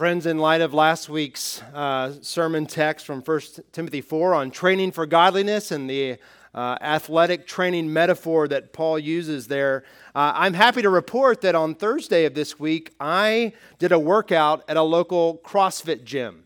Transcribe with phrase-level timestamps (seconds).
[0.00, 4.92] Friends, in light of last week's uh, sermon text from 1 Timothy 4 on training
[4.92, 6.16] for godliness and the
[6.54, 9.84] uh, athletic training metaphor that Paul uses there,
[10.14, 14.64] uh, I'm happy to report that on Thursday of this week, I did a workout
[14.68, 16.44] at a local CrossFit gym.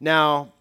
[0.00, 0.52] Now,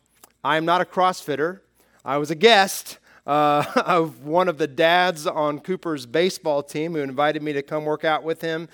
[0.43, 1.62] I'm not a CrossFitter,
[2.05, 3.00] I was a guest.
[3.25, 7.86] Uh, of one of the dads on Cooper's baseball team who invited me to come
[7.86, 8.70] work out with him.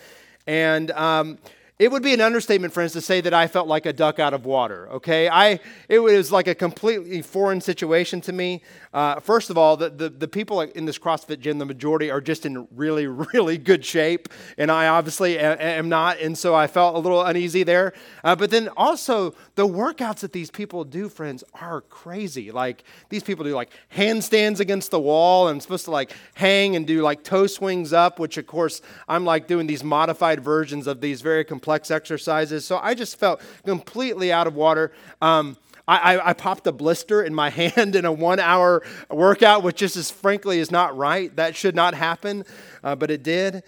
[0.45, 1.37] And um,
[1.81, 4.35] it would be an understatement, friends, to say that I felt like a duck out
[4.35, 5.27] of water, okay?
[5.27, 8.61] I, it was like a completely foreign situation to me.
[8.93, 12.21] Uh, first of all, the, the, the, people in this CrossFit gym, the majority are
[12.21, 14.29] just in really, really good shape,
[14.59, 17.93] and I obviously am not, and so I felt a little uneasy there.
[18.23, 22.51] Uh, but then also, the workouts that these people do, friends, are crazy.
[22.51, 26.75] Like, these people do like handstands against the wall, and I'm supposed to like hang
[26.75, 30.85] and do like toe swings up, which of course, I'm like doing these modified versions
[30.85, 32.65] of these very complex complex exercises.
[32.65, 34.91] So I just felt completely out of water.
[35.21, 35.55] Um,
[35.87, 39.95] I, I, popped a blister in my hand in a one hour workout, which just
[39.95, 41.33] as frankly is not right.
[41.35, 42.43] That should not happen,
[42.83, 43.63] uh, but it did.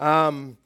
[0.00, 0.56] Um,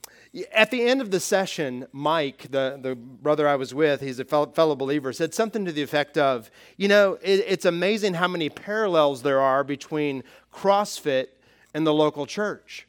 [0.53, 4.25] at the end of the session, Mike, the, the brother I was with, he's a
[4.25, 8.29] fellow, fellow believer, said something to the effect of, You know, it, it's amazing how
[8.29, 11.27] many parallels there are between CrossFit
[11.75, 12.87] and the local church.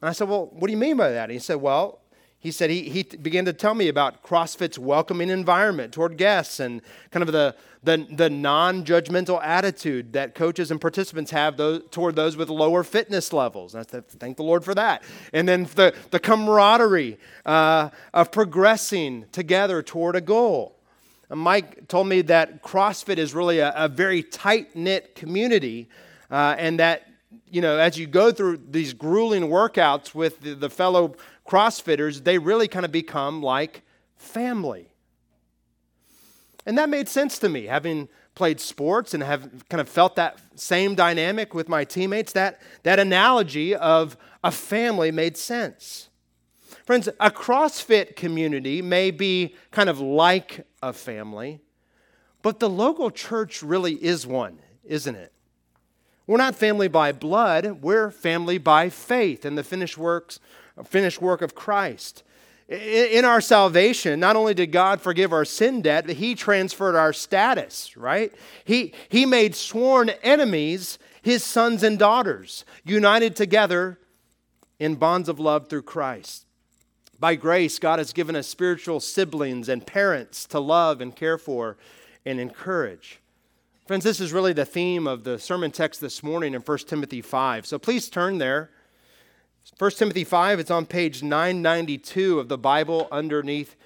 [0.00, 1.24] And I said, Well, what do you mean by that?
[1.24, 2.00] And he said, Well,
[2.44, 6.82] he said he, he began to tell me about CrossFit's welcoming environment toward guests and
[7.10, 12.16] kind of the, the, the non judgmental attitude that coaches and participants have those, toward
[12.16, 13.74] those with lower fitness levels.
[13.74, 15.02] I said, thank the Lord for that.
[15.32, 20.76] And then the, the camaraderie uh, of progressing together toward a goal.
[21.30, 25.88] And Mike told me that CrossFit is really a, a very tight knit community
[26.30, 27.08] uh, and that
[27.50, 31.14] you know, as you go through these grueling workouts with the, the fellow
[31.46, 33.82] CrossFitters, they really kind of become like
[34.16, 34.88] family.
[36.66, 40.38] And that made sense to me, having played sports and have kind of felt that
[40.56, 42.32] same dynamic with my teammates.
[42.32, 46.08] That, that analogy of a family made sense.
[46.84, 51.60] Friends, a CrossFit community may be kind of like a family,
[52.42, 55.32] but the local church really is one, isn't it?
[56.26, 60.40] We're not family by blood, we're family by faith and the finished works
[60.82, 62.24] finished work of Christ.
[62.68, 67.12] In our salvation, not only did God forgive our sin debt, but He transferred our
[67.12, 68.32] status, right?
[68.64, 73.98] He, he made sworn enemies His sons and daughters, united together
[74.78, 76.46] in bonds of love through Christ.
[77.20, 81.76] By grace, God has given us spiritual siblings and parents to love and care for
[82.26, 83.20] and encourage.
[83.86, 87.20] Friends, this is really the theme of the sermon text this morning in 1 Timothy
[87.20, 87.66] 5.
[87.66, 88.70] So please turn there.
[89.78, 93.76] 1 Timothy 5, it's on page 992 of the Bible underneath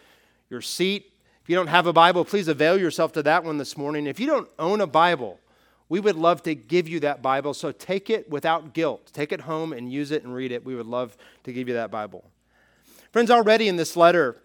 [0.50, 1.12] your seat.
[1.40, 4.06] If you don't have a Bible, please avail yourself to that one this morning.
[4.06, 5.38] If you don't own a Bible,
[5.88, 7.54] we would love to give you that Bible.
[7.54, 9.10] So take it without guilt.
[9.12, 10.64] Take it home and use it and read it.
[10.64, 12.28] We would love to give you that Bible.
[13.12, 14.36] Friends, already in this letter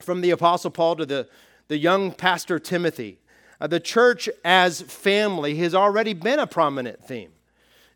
[0.00, 1.28] from the Apostle Paul to the,
[1.68, 3.18] the young pastor Timothy,
[3.60, 7.33] uh, the church as family has already been a prominent theme.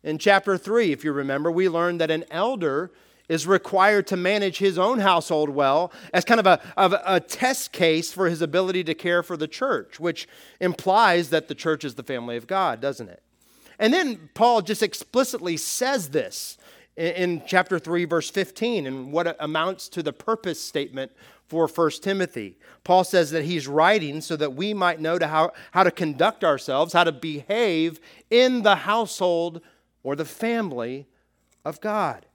[0.03, 2.91] In chapter 3, if you remember, we learned that an elder
[3.27, 7.71] is required to manage his own household well as kind of a, of a test
[7.71, 10.27] case for his ability to care for the church, which
[10.59, 13.21] implies that the church is the family of God, doesn't it?
[13.77, 16.57] And then Paul just explicitly says this
[16.97, 21.11] in, in chapter 3, verse 15, and what amounts to the purpose statement
[21.47, 22.57] for 1 Timothy.
[22.83, 26.43] Paul says that he's writing so that we might know to how, how to conduct
[26.43, 27.99] ourselves, how to behave
[28.29, 29.61] in the household
[30.03, 31.07] or the family
[31.65, 32.25] of God.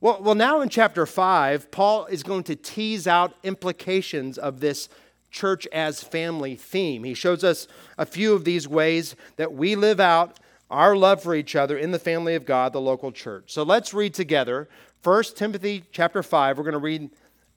[0.00, 4.88] Well, well, now in chapter 5, Paul is going to tease out implications of this
[5.30, 7.04] church as family theme.
[7.04, 7.66] He shows us
[7.98, 10.38] a few of these ways that we live out
[10.70, 13.52] our love for each other in the family of God, the local church.
[13.52, 14.68] So let's read together
[15.02, 16.56] 1 Timothy chapter 5.
[16.58, 17.10] We're going to read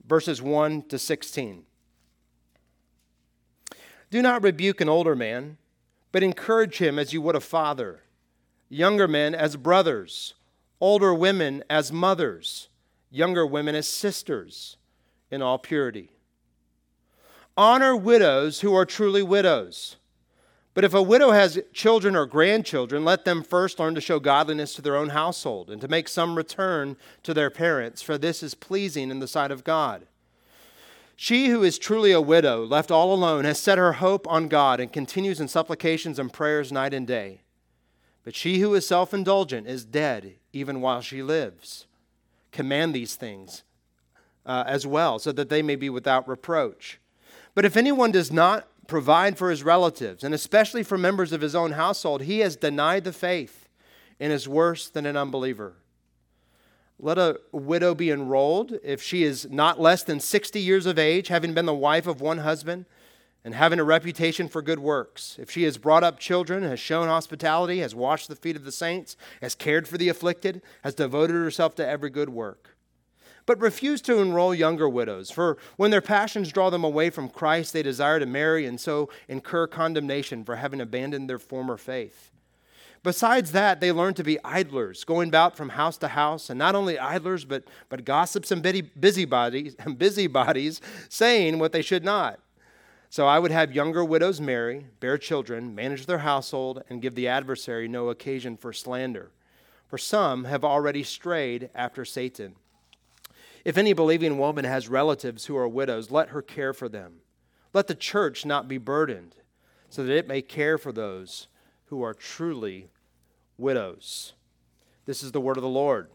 [0.06, 1.64] verses 1 to 16.
[4.10, 5.58] Do not rebuke an older man,
[6.12, 8.00] but encourage him as you would a father,
[8.68, 10.34] younger men as brothers,
[10.80, 12.68] older women as mothers,
[13.10, 14.76] younger women as sisters,
[15.30, 16.10] in all purity.
[17.56, 19.96] Honor widows who are truly widows.
[20.74, 24.74] But if a widow has children or grandchildren, let them first learn to show godliness
[24.74, 28.54] to their own household and to make some return to their parents, for this is
[28.54, 30.06] pleasing in the sight of God.
[31.16, 34.78] She who is truly a widow, left all alone, has set her hope on God
[34.78, 37.40] and continues in supplications and prayers night and day.
[38.28, 41.86] But she who is self indulgent is dead even while she lives.
[42.52, 43.62] Command these things
[44.44, 47.00] uh, as well, so that they may be without reproach.
[47.54, 51.54] But if anyone does not provide for his relatives, and especially for members of his
[51.54, 53.66] own household, he has denied the faith
[54.20, 55.76] and is worse than an unbeliever.
[56.98, 61.28] Let a widow be enrolled if she is not less than 60 years of age,
[61.28, 62.84] having been the wife of one husband
[63.44, 65.36] and having a reputation for good works.
[65.38, 68.72] If she has brought up children, has shown hospitality, has washed the feet of the
[68.72, 72.76] saints, has cared for the afflicted, has devoted herself to every good work.
[73.46, 77.72] But refuse to enroll younger widows, for when their passions draw them away from Christ,
[77.72, 82.30] they desire to marry and so incur condemnation for having abandoned their former faith.
[83.02, 86.74] Besides that, they learn to be idlers, going about from house to house, and not
[86.74, 88.62] only idlers, but, but gossips and
[89.00, 92.40] busybodies, busybodies, saying what they should not.
[93.10, 97.28] So I would have younger widows marry, bear children, manage their household, and give the
[97.28, 99.30] adversary no occasion for slander.
[99.88, 102.56] For some have already strayed after Satan.
[103.64, 107.20] If any believing woman has relatives who are widows, let her care for them.
[107.72, 109.34] Let the church not be burdened,
[109.88, 111.48] so that it may care for those
[111.86, 112.90] who are truly
[113.56, 114.34] widows.
[115.06, 116.10] This is the word of the Lord.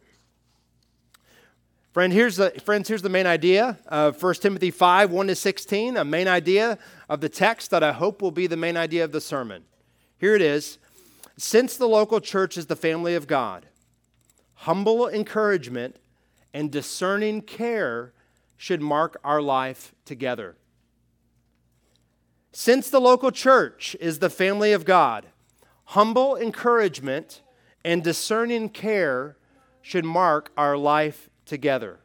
[1.94, 5.96] Friend, here's the, friends, here's the main idea of 1 Timothy 5 1 to 16,
[5.96, 9.12] a main idea of the text that I hope will be the main idea of
[9.12, 9.64] the sermon.
[10.18, 10.80] Here it is
[11.38, 13.68] Since the local church is the family of God,
[14.56, 15.98] humble encouragement
[16.52, 18.12] and discerning care
[18.58, 20.56] should mark our life together.
[22.54, 25.28] Since the local church is the family of God,
[25.86, 27.44] humble encouragement
[27.86, 29.38] and discerning care
[29.84, 32.00] should mark our life together.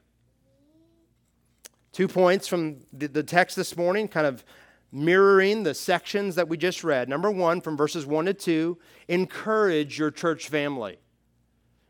[1.93, 4.45] Two points from the text this morning, kind of
[4.93, 7.09] mirroring the sections that we just read.
[7.09, 10.99] Number one, from verses 1 to 2, encourage your church family.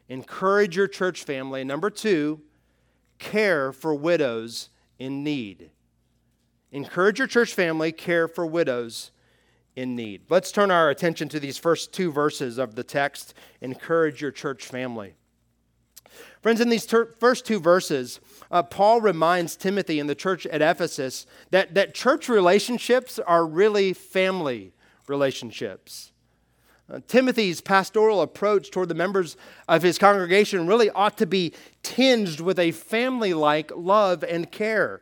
[0.08, 1.64] Encourage your church family.
[1.64, 2.40] Number two,
[3.18, 5.70] care for widows in need.
[6.72, 9.10] Encourage your church family, care for widows
[9.76, 10.22] in need.
[10.30, 13.34] Let's turn our attention to these first two verses of the text.
[13.60, 15.14] Encourage your church family.
[16.40, 18.20] Friends, in these ter- first two verses,
[18.50, 23.92] uh, Paul reminds Timothy and the church at Ephesus that, that church relationships are really
[23.92, 24.72] family
[25.08, 26.12] relationships.
[26.90, 29.36] Uh, Timothy's pastoral approach toward the members
[29.68, 31.52] of his congregation really ought to be
[31.82, 35.00] tinged with a family like love and care.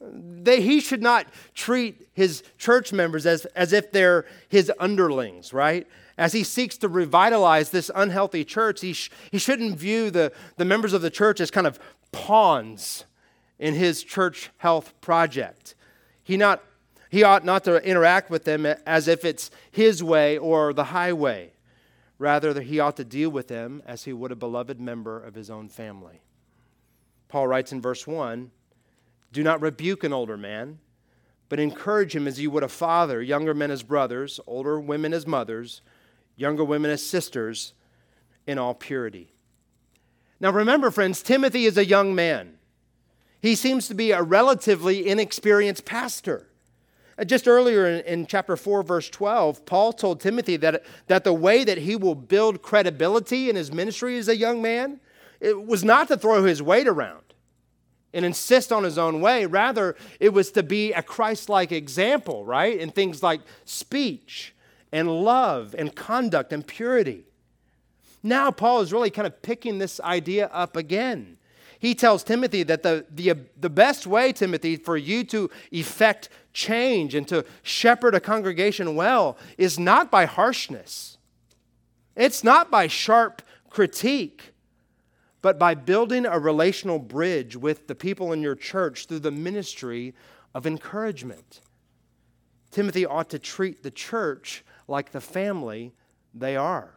[0.00, 5.88] They, he should not treat his church members as, as if they're his underlings, right?
[6.18, 10.64] As he seeks to revitalize this unhealthy church, he, sh- he shouldn't view the, the
[10.64, 11.78] members of the church as kind of
[12.10, 13.04] pawns
[13.58, 15.76] in his church health project.
[16.24, 16.62] He, not,
[17.08, 21.52] he ought not to interact with them as if it's his way or the highway.
[22.18, 25.48] Rather, he ought to deal with them as he would a beloved member of his
[25.48, 26.20] own family.
[27.28, 28.50] Paul writes in verse 1
[29.30, 30.78] do not rebuke an older man,
[31.50, 35.26] but encourage him as you would a father, younger men as brothers, older women as
[35.26, 35.82] mothers,
[36.38, 37.74] younger women as sisters,
[38.46, 39.30] in all purity.
[40.40, 42.54] Now remember, friends, Timothy is a young man.
[43.42, 46.48] He seems to be a relatively inexperienced pastor.
[47.18, 51.32] Uh, just earlier in, in, chapter 4, verse 12, Paul told Timothy that, that the
[51.34, 55.00] way that he will build credibility in his ministry as a young man
[55.40, 57.22] it was not to throw his weight around
[58.12, 59.46] and insist on his own way.
[59.46, 62.78] Rather, it was to be a Christ like example, right?
[62.78, 64.54] In things like speech
[64.92, 67.24] and love and conduct and purity.
[68.22, 71.36] Now, Paul is really kind of picking this idea up again.
[71.78, 77.14] He tells Timothy that the, the, the best way, Timothy, for you to effect change
[77.14, 81.18] and to shepherd a congregation well is not by harshness,
[82.16, 84.52] it's not by sharp critique
[85.40, 90.14] but by building a relational bridge with the people in your church through the ministry
[90.54, 91.60] of encouragement.
[92.70, 95.92] Timothy ought to treat the church like the family
[96.34, 96.94] they are.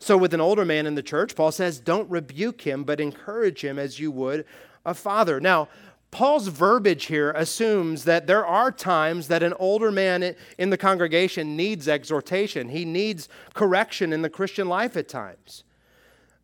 [0.00, 3.64] So, with an older man in the church, Paul says, don't rebuke him, but encourage
[3.64, 4.44] him as you would
[4.84, 5.40] a father.
[5.40, 5.68] Now,
[6.10, 11.56] Paul's verbiage here assumes that there are times that an older man in the congregation
[11.56, 12.68] needs exhortation.
[12.68, 15.64] He needs correction in the Christian life at times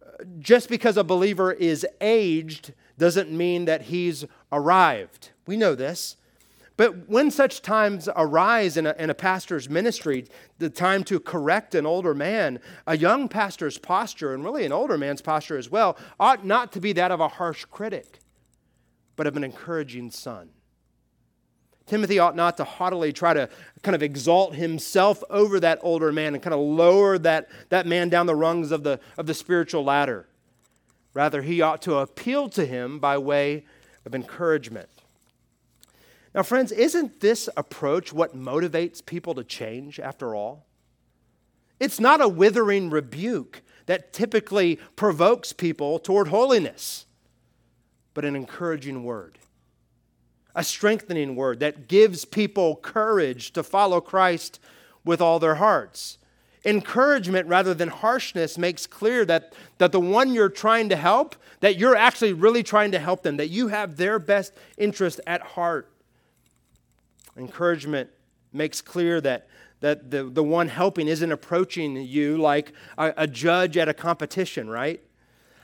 [0.03, 5.31] uh, just because a believer is aged doesn't mean that he's arrived.
[5.47, 6.17] We know this.
[6.81, 10.25] But when such times arise in a, in a, pastor's ministry,
[10.57, 14.97] the time to correct an older man, a young pastor's posture, and really an older
[14.97, 18.21] man's posture as well, ought not to be that of a harsh critic,
[19.15, 20.49] but of an encouraging son.
[21.85, 23.51] Timothy ought not to haughtily try to
[23.83, 28.09] kind of exalt himself over that older man and kind of lower that, that man
[28.09, 30.31] down the rungs of the, of the spiritual ladder.
[31.13, 33.67] Rather, he ought to appeal to him by way
[34.07, 34.89] of encouragement.
[36.35, 40.67] Now, friends, isn't this approach what motivates people to change after all?
[41.81, 47.07] It's not a withering rebuke that typically provokes people toward holiness,
[48.15, 49.39] but an encouraging word,
[50.55, 54.61] a strengthening word that gives people courage to follow Christ
[55.05, 56.19] with all their hearts.
[56.65, 61.77] Encouragement rather than harshness makes clear that, that the one you're trying to help, that
[61.77, 65.91] you're actually really trying to help them, that you have their best interest at heart.
[67.37, 68.11] Encouragement
[68.53, 69.49] makes clear that,
[69.81, 74.69] that the, the one helping isn't approaching you like a, a judge at a competition,
[74.69, 75.01] right?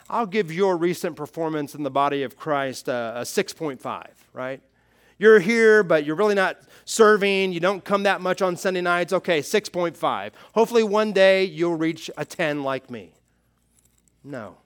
[0.08, 4.60] I'll give your recent performance in the body of Christ a, a 6.5, right?
[5.18, 7.52] You're here, but you're really not serving.
[7.52, 9.12] You don't come that much on Sunday nights.
[9.12, 10.30] Okay, 6.5.
[10.54, 13.14] Hopefully, one day you'll reach a 10 like me.
[14.22, 14.58] No.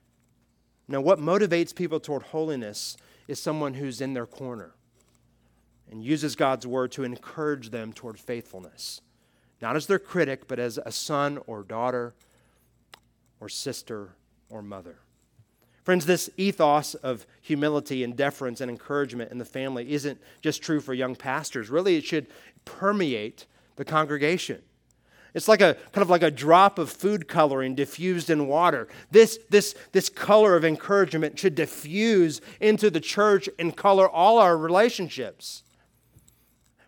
[0.89, 2.97] No, what motivates people toward holiness
[3.29, 4.75] is someone who's in their corner
[5.91, 9.01] and uses God's word to encourage them toward faithfulness.
[9.61, 12.15] Not as their critic, but as a son or daughter
[13.41, 14.11] or sister
[14.49, 14.99] or mother.
[15.85, 20.81] Friends, this ethos of humility and deference and encouragement in the family isn't just true
[20.81, 21.71] for young pastors.
[21.71, 22.27] Really, it should
[22.65, 24.63] permeate the congregation.
[25.33, 28.89] It's like a kind of like a drop of food coloring diffused in water.
[29.11, 34.57] This, this, this color of encouragement should diffuse into the church and color all our
[34.57, 35.63] relationships.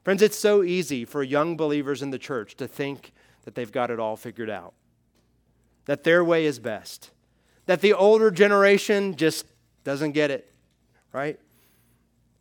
[0.02, 3.12] Friends, it's so easy for young believers in the church to think
[3.44, 4.74] that they've got it all figured out,
[5.84, 7.10] that their way is best,
[7.66, 9.46] that the older generation just
[9.84, 10.52] doesn't get it,
[11.12, 11.38] right?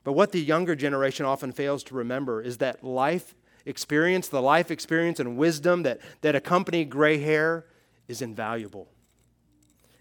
[0.04, 4.72] But what the younger generation often fails to remember is that life experience, the life
[4.72, 7.66] experience and wisdom that, that accompany gray hair
[8.08, 8.90] is invaluable.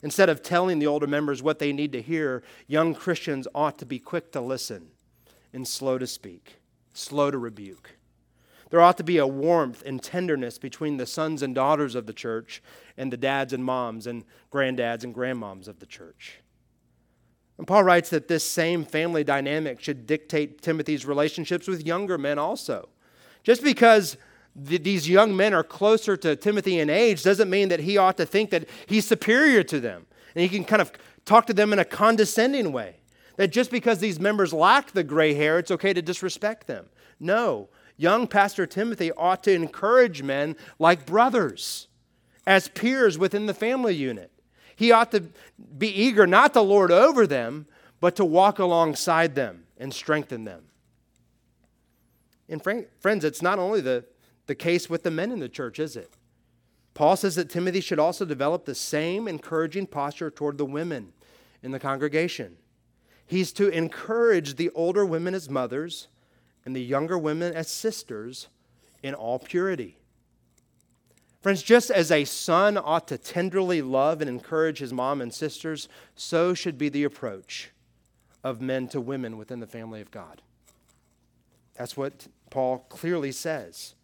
[0.03, 3.85] Instead of telling the older members what they need to hear, young Christians ought to
[3.85, 4.89] be quick to listen
[5.53, 6.60] and slow to speak
[7.01, 7.97] slow to rebuke.
[8.71, 12.13] There ought to be a warmth and tenderness between the sons and daughters of the
[12.13, 12.63] church
[12.97, 16.41] and the dads and moms and granddads and grandmoms of the church.
[17.59, 22.39] And Paul writes that this same family dynamic should dictate Timothy's relationships with younger men
[22.39, 22.89] also.
[23.43, 24.17] Just because
[24.67, 28.17] th- these young men are closer to Timothy in age doesn't mean that he ought
[28.19, 30.07] to think that he's superior to them.
[30.35, 30.93] And he can kind of
[31.25, 33.00] talk to them in a condescending way.
[33.41, 36.91] That just because these members lack the gray hair, it's okay to disrespect them.
[37.19, 37.71] No.
[37.97, 41.89] Young Pastor Timothy ought to encourage men like brothers,
[42.47, 44.31] as peers within the family unit.
[44.77, 45.23] He ought to
[45.79, 47.65] be eager not to lord over them,
[47.99, 50.65] but to walk alongside them and strengthen them.
[52.47, 54.05] And friends, it's not only the,
[54.49, 56.13] the case with the men in the church, is it?
[56.93, 61.15] Paul says that Timothy should also develop the same encouraging posture toward the women
[61.63, 62.59] in the congregation.
[63.31, 66.09] He's to encourage the older women as mothers
[66.65, 68.49] and the younger women as sisters
[69.05, 69.99] in all purity.
[71.41, 75.89] Friends, just as a son ought to tenderly love and encourage his mom and sisters,
[76.17, 77.71] so should be the approach
[78.43, 80.43] of men to women within the family of God.
[81.77, 83.95] That's what Paul clearly says.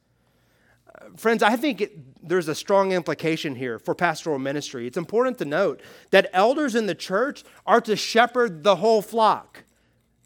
[1.17, 4.87] Friends, I think it, there's a strong implication here for pastoral ministry.
[4.87, 9.65] It's important to note that elders in the church are to shepherd the whole flock,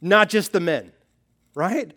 [0.01, 0.93] not just the men,
[1.55, 1.93] right?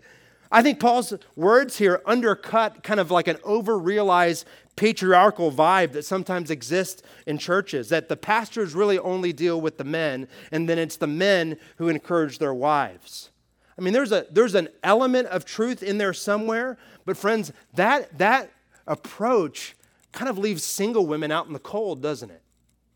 [0.51, 6.51] I think Paul's words here undercut kind of like an over-realized patriarchal vibe that sometimes
[6.51, 10.98] exists in churches that the pastors really only deal with the men and then it's
[10.98, 13.32] the men who encourage their wives.
[13.77, 18.15] I mean there's a there's an element of truth in there somewhere, but friends, that
[18.20, 18.51] that
[18.88, 19.75] approach
[20.12, 22.42] kind of leaves single women out in the cold, doesn't it?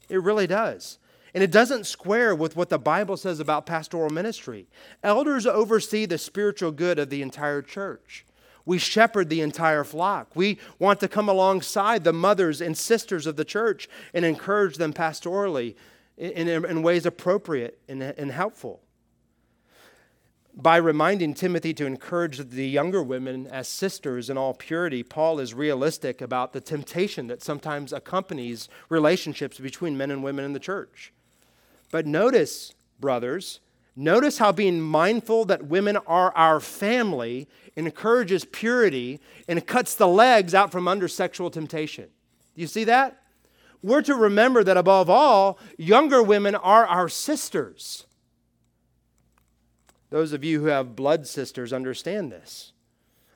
[0.10, 1.00] It really does.
[1.34, 4.68] And it doesn't square with what the Bible says about pastoral ministry.
[5.04, 8.26] Elders oversee the spiritual good of the entire church.
[8.66, 10.36] We shepherd the entire flock.
[10.36, 14.94] We want to come alongside the mothers and sisters of the church and encourage them
[14.94, 15.76] pastorally
[16.18, 18.82] in, in, in ways appropriate and, and helpful
[20.60, 25.54] by reminding Timothy to encourage the younger women as sisters in all purity, Paul is
[25.54, 31.14] realistic about the temptation that sometimes accompanies relationships between men and women in the church.
[31.92, 33.60] But notice, brothers,
[33.96, 40.56] notice how being mindful that women are our family encourages purity and cuts the legs
[40.56, 42.06] out from under sexual temptation.
[42.56, 43.22] Do you see that?
[43.84, 48.07] We're to remember that above all, younger women are our sisters.
[50.10, 52.72] Those of you who have blood sisters understand this.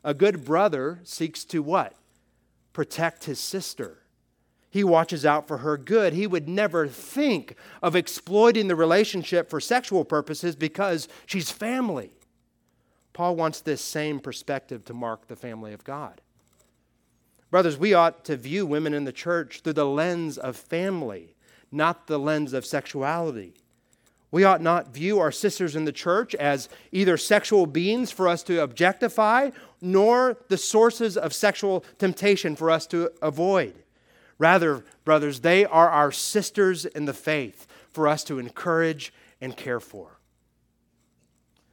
[0.04, 1.96] A good brother seeks to what?
[2.74, 4.00] Protect his sister.
[4.70, 6.14] He watches out for her good.
[6.14, 12.12] He would never think of exploiting the relationship for sexual purposes because she's family.
[13.12, 16.22] Paul wants this same perspective to mark the family of God.
[17.50, 21.36] Brothers, we ought to view women in the church through the lens of family,
[21.70, 23.54] not the lens of sexuality.
[24.32, 28.44] We ought not view our sisters in the church as either sexual beings for us
[28.44, 33.76] to objectify, nor the sources of sexual temptation for us to avoid.
[34.40, 39.82] Rather, brothers, they are our sisters in the faith for us to encourage and care
[39.82, 40.20] for.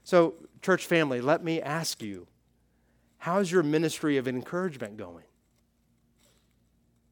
[0.02, 2.26] So, church family, let me ask you
[3.18, 5.24] how's your ministry of encouragement going?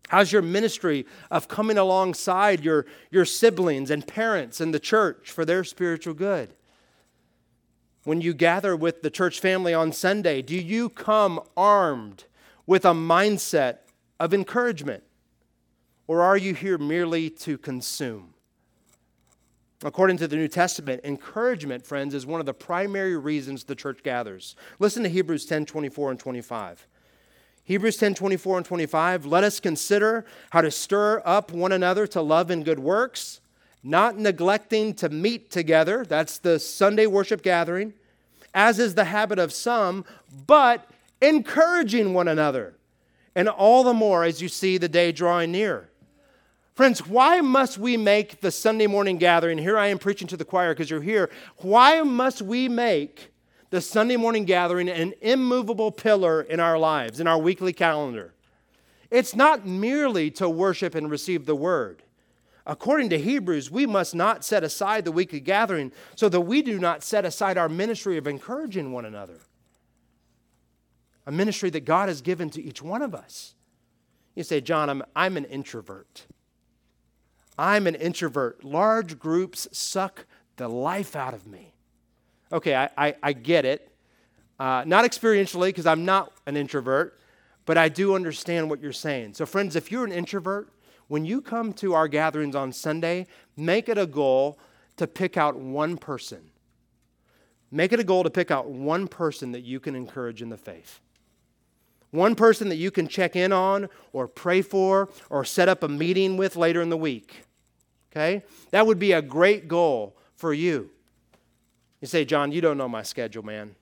[0.08, 5.44] How's your ministry of coming alongside your, your siblings and parents and the church for
[5.44, 6.54] their spiritual good?
[8.04, 12.24] When you gather with the church family on Sunday, do you come armed
[12.64, 13.78] with a mindset
[14.20, 15.02] of encouragement?
[16.06, 18.34] Or are you here merely to consume?
[19.82, 24.02] According to the New Testament, encouragement, friends, is one of the primary reasons the church
[24.02, 24.56] gathers.
[24.78, 26.86] Listen to Hebrews 10 24 and 25.
[27.66, 29.26] Hebrews 10 24 and 25.
[29.26, 33.40] Let us consider how to stir up one another to love and good works,
[33.82, 36.04] not neglecting to meet together.
[36.04, 37.92] That's the Sunday worship gathering,
[38.54, 40.04] as is the habit of some,
[40.46, 40.88] but
[41.20, 42.74] encouraging one another.
[43.34, 45.88] And all the more as you see the day drawing near.
[46.74, 49.58] Friends, why must we make the Sunday morning gathering?
[49.58, 51.30] Here I am preaching to the choir because you're here.
[51.56, 53.32] Why must we make
[53.70, 58.32] the Sunday morning gathering an immovable pillar in our lives, in our weekly calendar.
[59.10, 62.02] It's not merely to worship and receive the word.
[62.66, 66.78] According to Hebrews, we must not set aside the weekly gathering so that we do
[66.78, 69.38] not set aside our ministry of encouraging one another.
[71.26, 73.54] A ministry that God has given to each one of us.
[74.34, 76.26] You say, Jon, I'm, I'm an introvert.
[77.56, 78.64] I'm an introvert.
[78.64, 81.75] Large groups suck the life out of me.
[82.52, 83.90] Okay, I, I, I get it.
[84.58, 87.20] Uh, not experientially, because I'm not an introvert,
[87.66, 89.34] but I do understand what you're saying.
[89.34, 90.68] So, friends, if you're an introvert,
[91.08, 94.58] when you come to our gatherings on Sunday, make it a goal
[94.96, 96.50] to pick out one person.
[97.70, 100.56] Make it a goal to pick out one person that you can encourage in the
[100.56, 101.00] faith.
[102.12, 105.88] One person that you can check in on or pray for or set up a
[105.88, 107.44] meeting with later in the week.
[108.10, 108.42] Okay?
[108.70, 110.90] That would be a great goal for you.
[112.00, 113.74] You say, Jon, you don't know my schedule, man.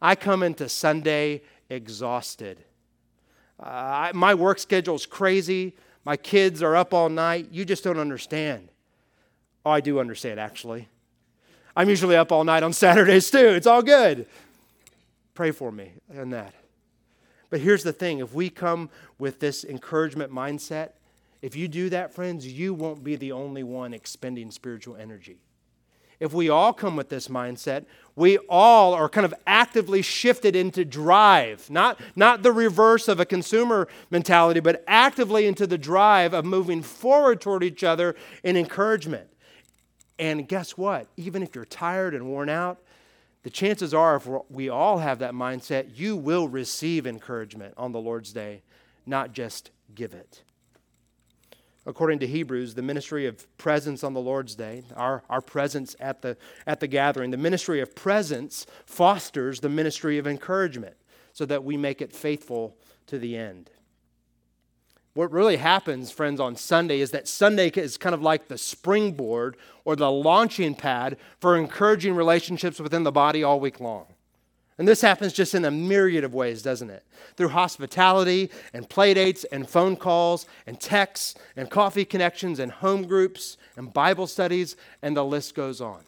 [0.00, 2.58] I come into Sunday exhausted.
[3.60, 5.76] Uh, I, my work schedule is crazy.
[6.04, 7.48] My kids are up all night.
[7.52, 8.68] You just don't understand.
[9.64, 10.88] Oh, I do understand, actually.
[11.76, 13.48] I'm usually up all night on Saturdays, too.
[13.48, 14.26] It's all good.
[15.34, 16.54] Pray for me in that.
[17.48, 20.92] But here's the thing if we come with this encouragement mindset,
[21.42, 25.38] if you do that, friends, you won't be the only one expending spiritual energy
[26.22, 30.84] if we all come with this mindset, we all are kind of actively shifted into
[30.84, 36.44] drive, not, not the reverse of a consumer mentality, but actively into the drive of
[36.44, 39.28] moving forward toward each other in encouragement.
[40.16, 41.08] And guess what?
[41.16, 42.78] Even if you're tired and worn out,
[43.42, 48.00] the chances are, if we all have that mindset, you will receive encouragement on the
[48.00, 48.62] Lord's day,
[49.06, 50.44] not just give it
[51.86, 56.22] according to Hebrews, the ministry of presence on the Lord's Day, our, our presence at
[56.22, 60.96] the, at the gathering, the ministry of presence fosters the ministry of encouragement
[61.32, 63.70] so that we make it faithful to the end.
[65.14, 69.58] What really happens, friends, on Sunday is that Sunday is kind of like the springboard
[69.84, 74.06] or the launching pad for encouraging relationships within the body all week long.
[74.82, 77.04] And this happens just in a myriad of ways, doesn't it?
[77.36, 83.58] Through hospitality and playdates and phone calls and texts and coffee connections and home groups
[83.76, 86.00] and Bible studies, and the list goes on.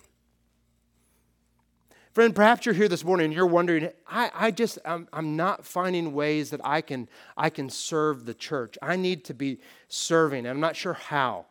[2.15, 5.65] Friend, perhaps you're here this morning and you're wondering, I, I just, I'm, I'm not
[5.65, 8.77] finding ways that I can, I can serve the church.
[8.83, 11.47] I need to be serving, I'm not sure how.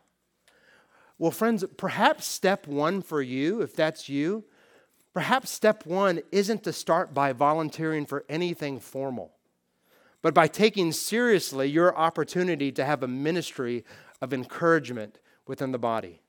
[1.16, 4.44] Well, friends, perhaps step one for you, if that's you,
[5.14, 9.32] Perhaps step one isn't to start by volunteering for anything formal,
[10.22, 13.84] but by taking seriously your opportunity to have a ministry
[14.20, 16.20] of encouragement within the body.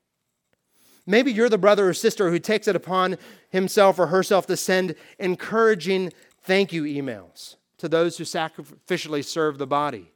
[1.04, 3.18] Maybe you're the brother or sister who takes it upon
[3.50, 9.66] himself or herself to send encouraging thank you emails to those who sacrificially serve the
[9.66, 10.12] body.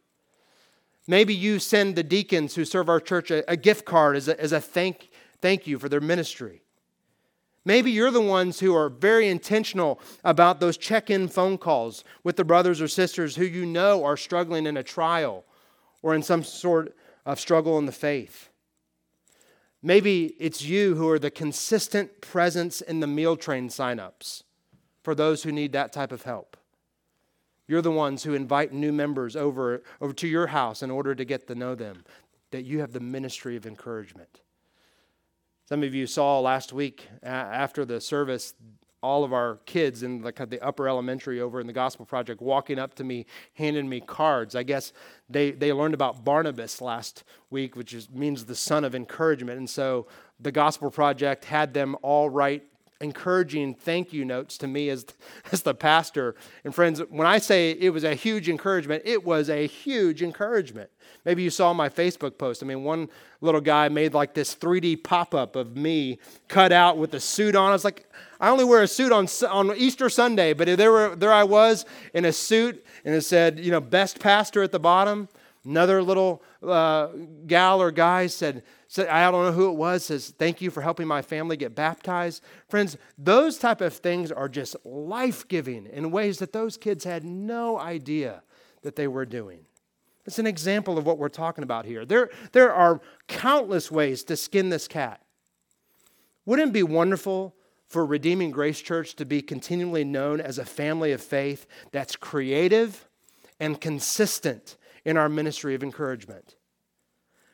[1.08, 4.40] Maybe you send the deacons who serve our church a, a gift card as a,
[4.40, 6.62] as a thank, thank you for their ministry.
[7.64, 12.36] Maybe you're the ones who are very intentional about those check in phone calls with
[12.36, 15.44] the brothers or sisters who you know are struggling in a trial
[16.02, 16.96] or in some sort
[17.26, 18.48] of struggle in the faith.
[19.82, 24.42] Maybe it's you who are the consistent presence in the meal train signups
[25.02, 26.56] for those who need that type of help.
[27.66, 31.24] You're the ones who invite new members over, over to your house in order to
[31.24, 32.04] get to know them,
[32.50, 34.40] that you have the ministry of encouragement.
[35.70, 38.54] Some of you saw last week after the service
[39.04, 42.76] all of our kids in the, the upper elementary over in the Gospel Project walking
[42.76, 44.56] up to me, handing me cards.
[44.56, 44.92] I guess
[45.28, 49.58] they, they learned about Barnabas last week, which is, means the son of encouragement.
[49.58, 50.08] And so
[50.40, 52.64] the Gospel Project had them all write
[53.00, 55.06] encouraging thank you notes to me as,
[55.52, 56.34] as the pastor.
[56.64, 60.90] And friends, when I say it was a huge encouragement, it was a huge encouragement.
[61.24, 62.62] Maybe you saw my Facebook post.
[62.62, 63.08] I mean, one
[63.40, 67.54] little guy made like this 3D pop up of me cut out with a suit
[67.54, 67.70] on.
[67.70, 68.06] I was like,
[68.40, 71.84] I only wear a suit on, on Easter Sunday, but there, were, there I was
[72.14, 75.28] in a suit, and it said, you know, best pastor at the bottom.
[75.64, 77.08] Another little uh,
[77.46, 78.62] gal or guy said,
[78.98, 82.42] I don't know who it was, says, thank you for helping my family get baptized.
[82.68, 87.78] Friends, those type of things are just life-giving in ways that those kids had no
[87.78, 88.42] idea
[88.82, 89.66] that they were doing.
[90.26, 92.04] It's an example of what we're talking about here.
[92.04, 95.20] There, there are countless ways to skin this cat.
[96.44, 97.54] Wouldn't it be wonderful
[97.86, 103.08] for Redeeming Grace Church to be continually known as a family of faith that's creative
[103.58, 106.54] and consistent in our ministry of encouragement.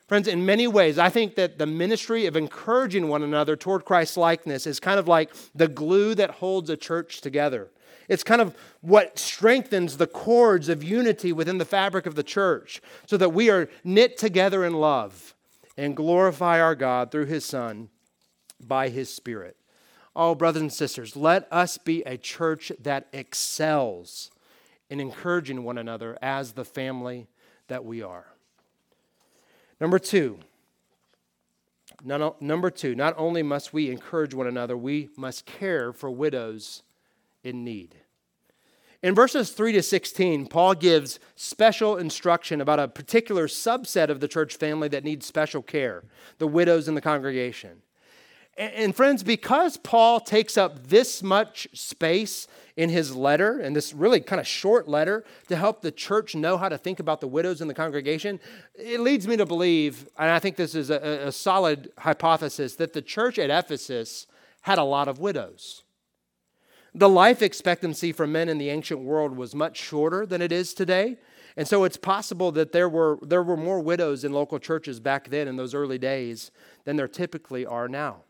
[0.07, 4.15] Friends, in many ways, I think that the ministry of encouraging one another toward Christ's
[4.15, 7.69] likeness is kind of like the glue that holds a church together.
[8.07, 12.81] It's kind of what strengthens the cords of unity within the fabric of the church
[13.05, 15.35] so that we are knit together in love
[15.75, 17.89] and glorify our God through his Son
[18.65, 19.57] by his Spirit.
[20.15, 24.31] Oh, brothers and sisters, let us be a church that excels
[24.89, 27.27] in encouraging one another as the family
[27.67, 28.36] that we are.
[29.79, 30.39] Number two,
[32.03, 36.83] number two, not only must we encourage one another, we must care for widows
[37.43, 37.95] in need.
[39.03, 44.27] In verses 3 to 16, Paul gives special instruction about a particular subset of the
[44.27, 46.03] church family that needs special care
[46.39, 47.83] the widows in the congregation.
[48.57, 54.19] And friends, because Paul takes up this much space in his letter, and this really
[54.19, 57.61] kind of short letter to help the church know how to think about the widows
[57.61, 58.39] in the congregation,
[58.73, 62.93] it leads me to believe, and I think this is a, a solid hypothesis, that
[62.93, 64.25] the church at Ephesus
[64.61, 65.83] had a lot of widows.
[66.95, 70.73] The life expectancy for men in the ancient world was much shorter than it is
[70.73, 71.17] today.
[71.55, 75.29] And so it's possible that there were, there were more widows in local churches back
[75.29, 76.49] then in those early days
[76.85, 78.23] than there typically are now.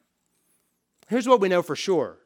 [1.07, 2.19] Here's what we know for sure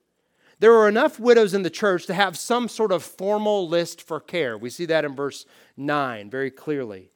[0.60, 4.20] there were enough widows in the church to have some sort of formal list for
[4.20, 4.56] care.
[4.56, 7.10] We see that in verse 9 very clearly.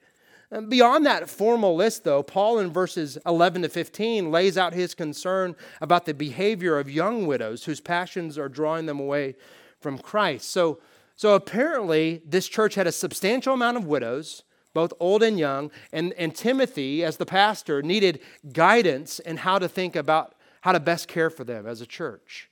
[0.67, 5.55] Beyond that formal list, though, Paul in verses 11 to 15 lays out his concern
[5.79, 9.35] about the behavior of young widows whose passions are drawing them away
[9.79, 10.49] from Christ.
[10.49, 10.79] So,
[11.15, 16.13] so apparently, this church had a substantial amount of widows, both old and young, and,
[16.13, 18.21] and Timothy, as the pastor, needed
[18.53, 22.49] guidance in how to think about how to best care for them as a church.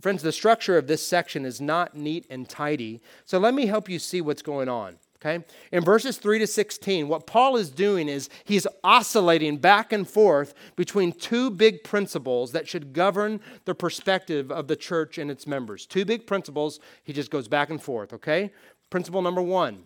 [0.00, 3.88] Friends, the structure of this section is not neat and tidy, so let me help
[3.88, 4.96] you see what's going on.
[5.18, 5.44] Okay?
[5.70, 10.54] In verses 3 to 16, what Paul is doing is he's oscillating back and forth
[10.74, 15.86] between two big principles that should govern the perspective of the church and its members.
[15.86, 18.50] Two big principles, he just goes back and forth, okay?
[18.90, 19.84] Principle number one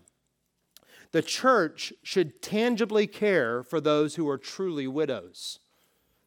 [1.12, 5.58] the church should tangibly care for those who are truly widows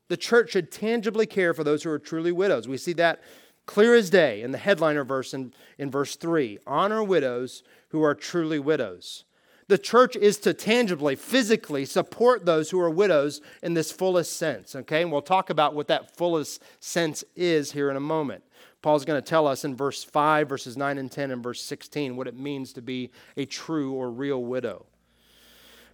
[0.10, 2.68] the church should tangibly care for those who are truly widows.
[2.68, 3.22] We see that
[3.66, 8.16] clear as day in the headliner verse in, in verse 3 honor widows who are
[8.16, 9.26] truly widows.
[9.70, 14.76] The church is to tangibly, physically support those who are widows in this fullest sense.
[14.76, 18.44] Okay, and we'll talk about what that fullest sense is here in a moment.
[18.82, 22.18] Paul's going to tell us in verse 5, verses 9 and 10, and verse 16
[22.18, 24.86] what it means to be a true or real widow.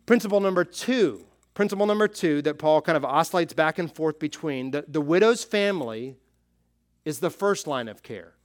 [0.08, 1.24] Principle number two
[1.60, 5.44] principle number two that Paul kind of oscillates back and forth between the, the widow's
[5.44, 6.16] family
[7.04, 8.36] is the first line of care.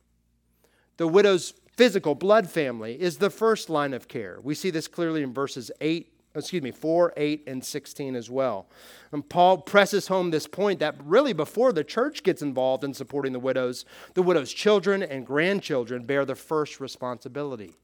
[0.97, 4.41] The widow's physical blood family is the first line of care.
[4.43, 8.67] We see this clearly in verses 8, excuse me, 4, 8, and 16 as well.
[9.13, 13.33] And Paul presses home this point that really before the church gets involved in supporting
[13.33, 17.75] the widows, the widow's children and grandchildren bear the first responsibility.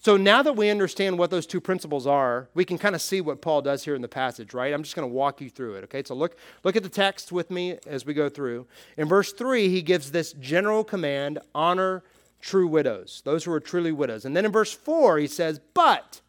[0.00, 3.20] So now that we understand what those two principles are, we can kind of see
[3.20, 4.72] what Paul does here in the passage, right?
[4.72, 6.04] I'm just going to walk you through it, okay?
[6.04, 8.66] So look, look at the text with me as we go through.
[8.96, 12.04] In verse 3, he gives this general command honor
[12.40, 14.24] true widows, those who are truly widows.
[14.24, 16.20] And then in verse 4, he says, but,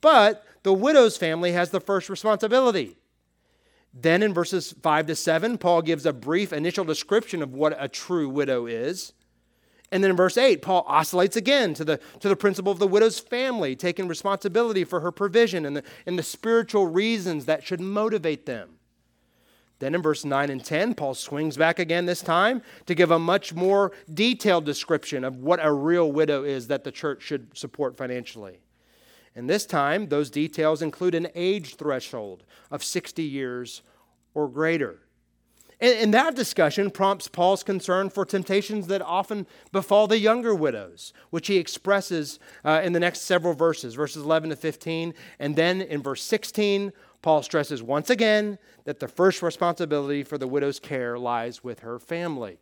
[0.00, 2.96] but the widow's family has the first responsibility.
[3.92, 7.88] Then in verses 5 to 7, Paul gives a brief initial description of what a
[7.88, 9.12] true widow is.
[9.92, 12.88] And then in verse 8, Paul oscillates again to the, to the principle of the
[12.88, 17.80] widow's family, taking responsibility for her provision and the, and the spiritual reasons that should
[17.80, 18.78] motivate them.
[19.80, 23.18] Then in verse 9 and 10, Paul swings back again this time to give a
[23.18, 27.94] much more detailed description of what a real widow is that the church should support
[27.94, 28.60] financially.
[29.34, 33.82] And this time, those details include an age threshold of 60 years
[34.32, 35.00] or greater.
[35.82, 41.12] And, and that discussion prompts Paul's concern for temptations that often befall the younger widows,
[41.30, 45.12] which he expresses uh, in the next several verses, verses 11 to 15.
[45.40, 50.46] And then in verse 16, Paul stresses once again that the first responsibility for the
[50.46, 52.58] widow's care lies with her family.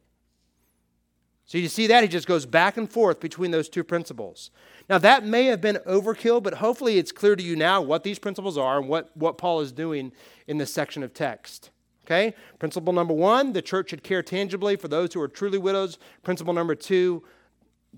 [1.44, 2.02] So you see that?
[2.02, 4.50] He just goes back and forth between those two principles.
[4.88, 8.20] Now, that may have been overkill, but hopefully it's clear to you now what these
[8.20, 10.12] principles are and what, what Paul is doing
[10.46, 11.70] in this section of text.
[12.10, 12.34] Okay?
[12.58, 15.98] Principle number one the church should care tangibly for those who are truly widows.
[16.22, 17.22] Principle number two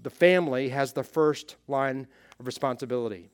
[0.00, 2.06] the family has the first line
[2.40, 3.28] of responsibility.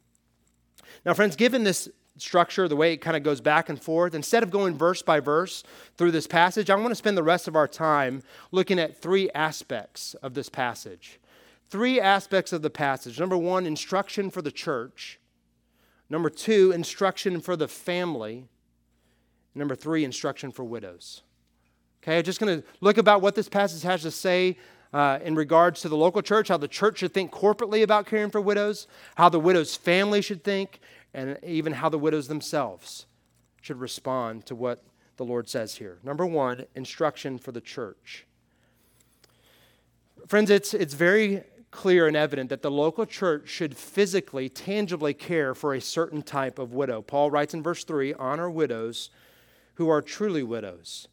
[1.06, 4.42] Now, friends, given this structure, the way it kind of goes back and forth, instead
[4.42, 5.62] of going verse by verse
[5.96, 9.30] through this passage, I want to spend the rest of our time looking at three
[9.36, 11.20] aspects of this passage.
[11.70, 13.20] Three aspects of the passage.
[13.20, 15.20] Number one, instruction for the church.
[16.10, 18.46] Number two, instruction for the family.
[19.58, 21.22] Number three, instruction for widows.
[22.02, 24.56] Okay, I'm just going to look about what this passage has to say
[24.92, 28.30] uh, in regards to the local church, how the church should think corporately about caring
[28.30, 30.80] for widows, how the widow's family should think,
[31.12, 33.06] and even how the widows themselves
[33.60, 34.84] should respond to what
[35.16, 35.98] the Lord says here.
[36.04, 38.26] Number one, instruction for the church.
[40.28, 45.54] Friends, it's, it's very clear and evident that the local church should physically, tangibly care
[45.54, 47.02] for a certain type of widow.
[47.02, 49.10] Paul writes in verse 3 honor widows
[49.78, 51.06] who are truly widows.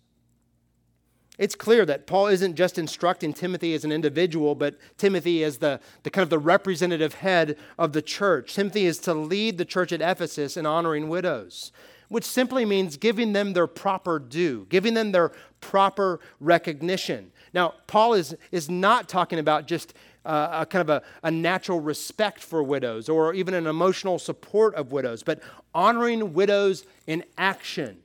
[1.38, 5.80] It's clear that Paul isn't just instructing Timothy as an individual, but Timothy as the,
[6.02, 8.56] the kind of the representative head of the church.
[8.56, 11.72] Timothy is to lead the church at Ephesus in honoring widows,
[12.10, 17.32] which simply means giving them their proper due, giving them their proper recognition.
[17.54, 19.94] Now, Paul is, is not talking about just
[20.26, 24.74] uh, a kind of a, a natural respect for widows or even an emotional support
[24.74, 25.40] of widows, but
[25.76, 28.00] honoring widows in action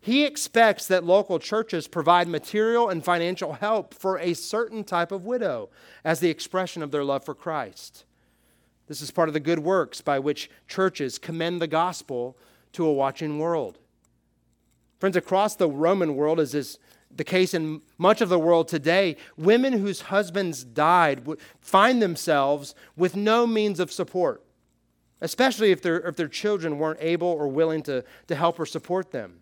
[0.00, 5.26] he expects that local churches provide material and financial help for a certain type of
[5.26, 5.68] widow
[6.04, 8.04] as the expression of their love for Christ.
[8.86, 12.36] This is part of the good works by which churches commend the gospel
[12.72, 13.78] to a watching world.
[14.98, 16.78] Friends, across the Roman world, as is
[17.14, 21.26] the case in much of the world today, women whose husbands died
[21.60, 24.44] find themselves with no means of support,
[25.20, 29.39] especially if, if their children weren't able or willing to, to help or support them.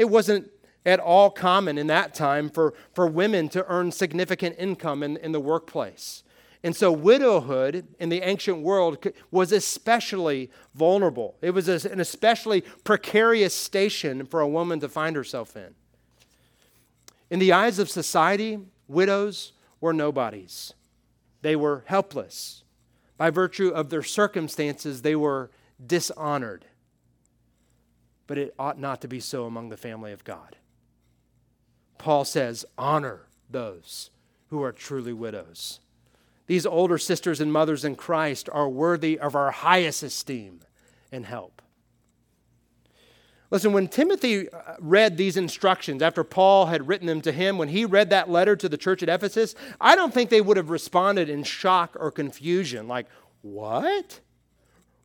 [0.00, 0.50] It wasn't
[0.86, 5.32] at all common in that time for, for women to earn significant income in, in
[5.32, 6.22] the workplace.
[6.64, 11.36] And so, widowhood in the ancient world was especially vulnerable.
[11.42, 15.74] It was an especially precarious station for a woman to find herself in.
[17.28, 18.58] In the eyes of society,
[18.88, 20.72] widows were nobodies,
[21.42, 22.64] they were helpless.
[23.18, 25.50] By virtue of their circumstances, they were
[25.86, 26.64] dishonored
[28.30, 30.54] but it ought not to be so among the family of God.
[31.98, 34.10] Paul says, honor those
[34.50, 35.80] who are truly widows.
[36.46, 40.60] These older sisters and mothers in Christ are worthy of our highest esteem
[41.10, 41.60] and help.
[43.50, 47.70] Listen, when Timothy uh, read these instructions after Paul had written them to him, when
[47.70, 50.70] he read that letter to the church at Ephesus, I don't think they would have
[50.70, 53.08] responded in shock or confusion like,
[53.42, 54.20] What?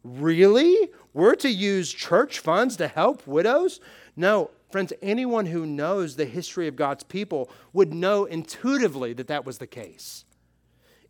[0.05, 0.91] Really?
[1.15, 3.79] We're to use church funds to help widows?
[4.15, 9.45] No, friends, anyone who knows the history of God's people would know intuitively that that
[9.45, 10.23] was the case.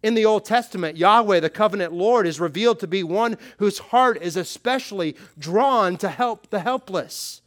[0.01, 4.21] In the Old Testament, Yahweh, the covenant Lord, is revealed to be one whose heart
[4.21, 7.41] is especially drawn to help the helpless.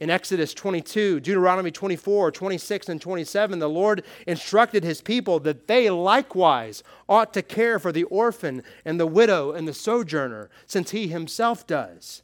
[0.00, 5.90] In Exodus 22, Deuteronomy 24, 26, and 27, the Lord instructed his people that they
[5.90, 11.08] likewise ought to care for the orphan and the widow and the sojourner, since he
[11.08, 12.22] himself does.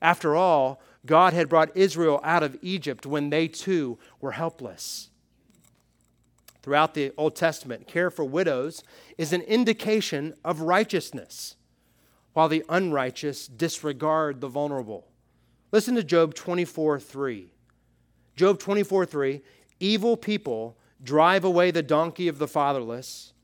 [0.00, 5.10] After all, God had brought Israel out of Egypt when they too were helpless.
[6.62, 8.82] Throughout the Old Testament, care for widows
[9.18, 11.56] is an indication of righteousness,
[12.32, 15.06] while the unrighteous disregard the vulnerable.
[15.76, 17.50] Listen to Job 24 3.
[18.34, 19.42] Job 24 3
[19.78, 23.34] Evil people drive away the donkey of the fatherless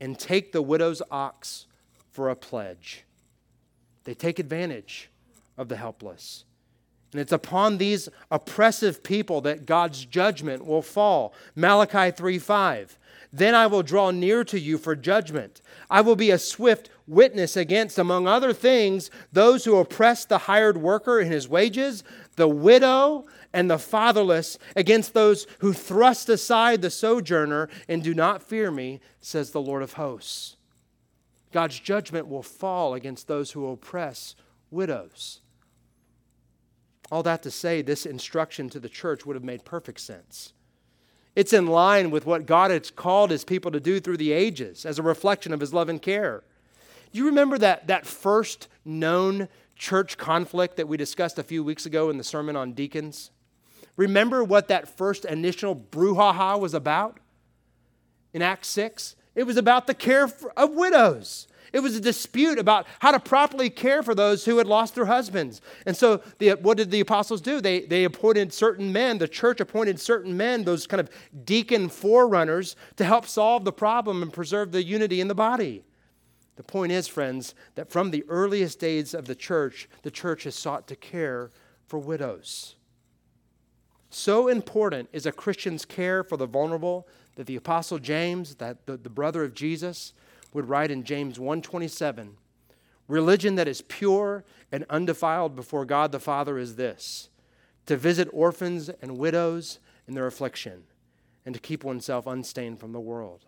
[0.00, 1.66] and take the widow's ox
[2.10, 3.04] for a pledge.
[4.02, 5.08] They take advantage
[5.56, 6.44] of the helpless.
[7.12, 11.32] And it's upon these oppressive people that God's judgment will fall.
[11.54, 12.98] Malachi 3 5.
[13.32, 15.60] Then I will draw near to you for judgment.
[15.90, 20.78] I will be a swift witness against, among other things, those who oppress the hired
[20.78, 22.04] worker in his wages,
[22.36, 28.42] the widow, and the fatherless, against those who thrust aside the sojourner and do not
[28.42, 30.56] fear me, says the Lord of hosts.
[31.52, 34.34] God's judgment will fall against those who oppress
[34.70, 35.40] widows.
[37.10, 40.52] All that to say, this instruction to the church would have made perfect sense.
[41.38, 44.84] It's in line with what God has called his people to do through the ages
[44.84, 46.42] as a reflection of his love and care.
[47.12, 49.46] Do you remember that, that first known
[49.76, 53.30] church conflict that we discussed a few weeks ago in the sermon on deacons?
[53.96, 57.20] Remember what that first initial brouhaha was about
[58.32, 59.14] in Acts 6?
[59.36, 61.46] It was about the care of widows.
[61.72, 65.06] It was a dispute about how to properly care for those who had lost their
[65.06, 65.60] husbands.
[65.86, 67.60] And so, the, what did the apostles do?
[67.60, 71.10] They, they appointed certain men, the church appointed certain men, those kind of
[71.44, 75.84] deacon forerunners, to help solve the problem and preserve the unity in the body.
[76.56, 80.56] The point is, friends, that from the earliest days of the church, the church has
[80.56, 81.52] sought to care
[81.86, 82.74] for widows.
[84.10, 88.96] So important is a Christian's care for the vulnerable that the apostle James, that the,
[88.96, 90.12] the brother of Jesus,
[90.52, 92.36] would write in James 1:27,
[93.06, 97.30] religion that is pure and undefiled before God the Father is this:
[97.86, 100.84] to visit orphans and widows in their affliction
[101.44, 103.46] and to keep oneself unstained from the world.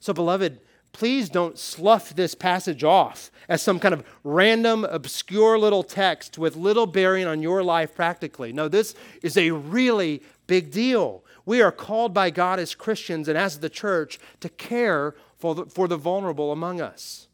[0.00, 0.60] So beloved,
[0.94, 6.56] please don't slough this passage off as some kind of random, obscure little text with
[6.56, 8.52] little bearing on your life practically.
[8.52, 11.22] No, this is a really big deal.
[11.44, 15.66] We are called by God as Christians and as the church to care for the,
[15.66, 17.28] for the vulnerable among us.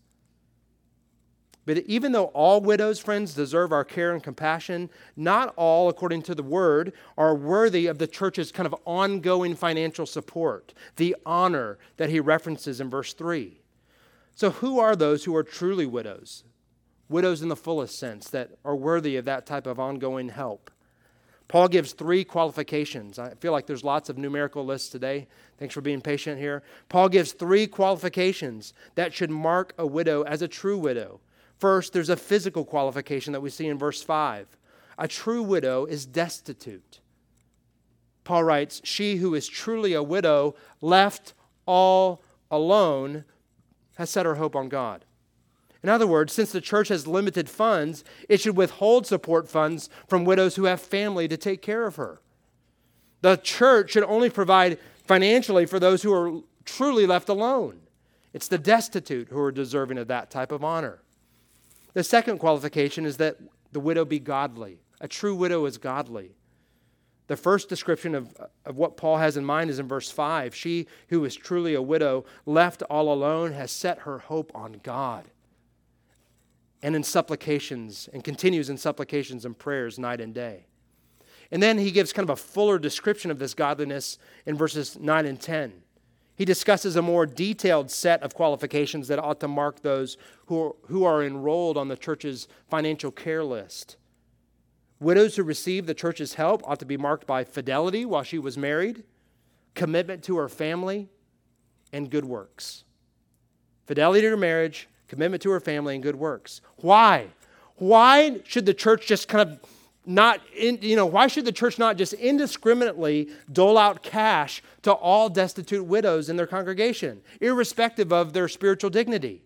[1.70, 6.34] But even though all widows, friends, deserve our care and compassion, not all, according to
[6.34, 12.10] the word, are worthy of the church's kind of ongoing financial support, the honor that
[12.10, 13.60] he references in verse 3.
[14.34, 16.42] So, who are those who are truly widows?
[17.08, 20.72] Widows in the fullest sense that are worthy of that type of ongoing help.
[21.46, 23.16] Paul gives three qualifications.
[23.16, 25.28] I feel like there's lots of numerical lists today.
[25.56, 26.64] Thanks for being patient here.
[26.88, 31.20] Paul gives three qualifications that should mark a widow as a true widow.
[31.60, 34.56] First, there's a physical qualification that we see in verse 5.
[34.96, 37.00] A true widow is destitute.
[38.24, 41.34] Paul writes, She who is truly a widow, left
[41.66, 43.24] all alone,
[43.96, 45.04] has set her hope on God.
[45.82, 50.24] In other words, since the church has limited funds, it should withhold support funds from
[50.24, 52.22] widows who have family to take care of her.
[53.20, 57.80] The church should only provide financially for those who are truly left alone.
[58.32, 61.02] It's the destitute who are deserving of that type of honor.
[61.92, 63.36] The second qualification is that
[63.72, 64.80] the widow be godly.
[65.00, 66.36] A true widow is godly.
[67.26, 70.54] The first description of, of what Paul has in mind is in verse 5.
[70.54, 75.30] She who is truly a widow, left all alone, has set her hope on God
[76.82, 80.66] and in supplications and continues in supplications and prayers night and day.
[81.52, 85.26] And then he gives kind of a fuller description of this godliness in verses 9
[85.26, 85.72] and 10.
[86.40, 90.72] He discusses a more detailed set of qualifications that ought to mark those who are,
[90.86, 93.98] who are enrolled on the church's financial care list.
[95.00, 98.56] Widows who receive the church's help ought to be marked by fidelity while she was
[98.56, 99.04] married,
[99.74, 101.10] commitment to her family,
[101.92, 102.84] and good works.
[103.84, 106.62] Fidelity to her marriage, commitment to her family, and good works.
[106.76, 107.26] Why?
[107.74, 109.60] Why should the church just kind of
[110.14, 114.92] not, in, you know, why should the church not just indiscriminately dole out cash to
[114.92, 119.42] all destitute widows in their congregation, irrespective of their spiritual dignity?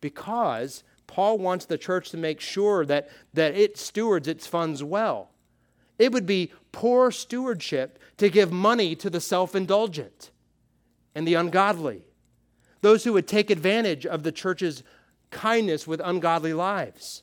[0.00, 5.30] Because Paul wants the church to make sure that, that it stewards its funds well.
[5.98, 10.30] It would be poor stewardship to give money to the self indulgent
[11.14, 12.04] and the ungodly
[12.80, 14.82] those who would take advantage of the church's
[15.30, 17.22] kindness with ungodly lives.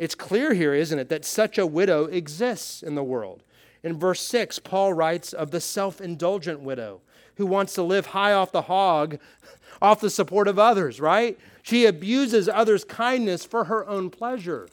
[0.00, 3.42] It's clear here, isn't it, that such a widow exists in the world.
[3.82, 7.02] In verse 6, Paul writes of the self indulgent widow
[7.34, 9.18] who wants to live high off the hog,
[9.82, 11.38] off the support of others, right?
[11.62, 14.70] She abuses others' kindness for her own pleasure.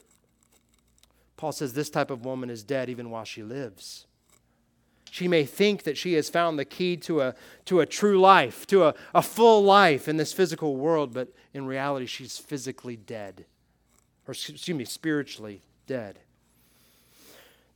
[1.36, 4.06] Paul says this type of woman is dead even while she lives.
[5.10, 7.34] She may think that she has found the key to a,
[7.66, 11.66] to a true life, to a, a full life in this physical world, but in
[11.66, 13.44] reality, she's physically dead.
[14.28, 16.18] Or, excuse me, spiritually dead.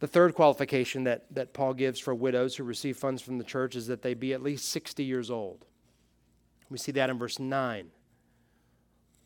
[0.00, 3.74] The third qualification that, that Paul gives for widows who receive funds from the church
[3.74, 5.64] is that they be at least 60 years old.
[6.68, 7.90] We see that in verse 9.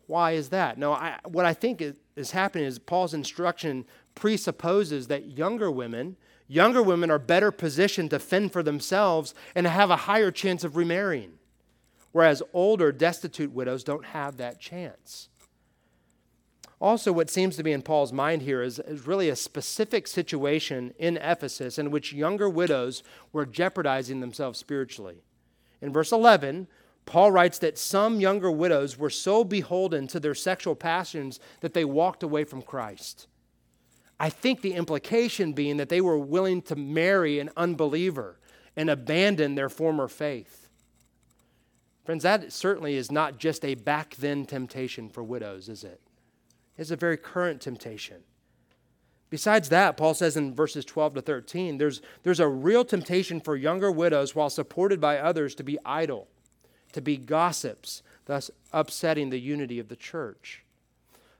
[0.06, 0.78] Why is that?
[0.78, 6.16] No, I, what I think is, is happening is Paul's instruction presupposes that younger women,
[6.46, 10.76] younger women are better positioned to fend for themselves and have a higher chance of
[10.76, 11.38] remarrying,
[12.12, 15.28] whereas older, destitute widows don't have that chance.
[16.86, 20.94] Also, what seems to be in Paul's mind here is, is, really a specific situation
[21.00, 25.16] in Ephesus in which younger widows were jeopardizing themselves spiritually.
[25.82, 26.68] In verse 11,
[27.04, 31.84] Paul writes that some younger widows were so beholden to their sexual passions that they
[31.84, 33.26] walked away from Christ.
[34.20, 38.38] I think the implication being that they were willing to marry an unbeliever
[38.76, 40.68] and abandon their former faith.
[42.04, 46.00] Friends, that certainly is not just a back then temptation for widows, is it?
[46.78, 48.22] It's a very current temptation.
[49.28, 53.56] Besides that, Paul says in verses 12 to 13, there's, there's a real temptation for
[53.56, 56.28] younger widows, while supported by others, to be idle
[56.96, 60.64] to be gossips, thus upsetting the unity of the church.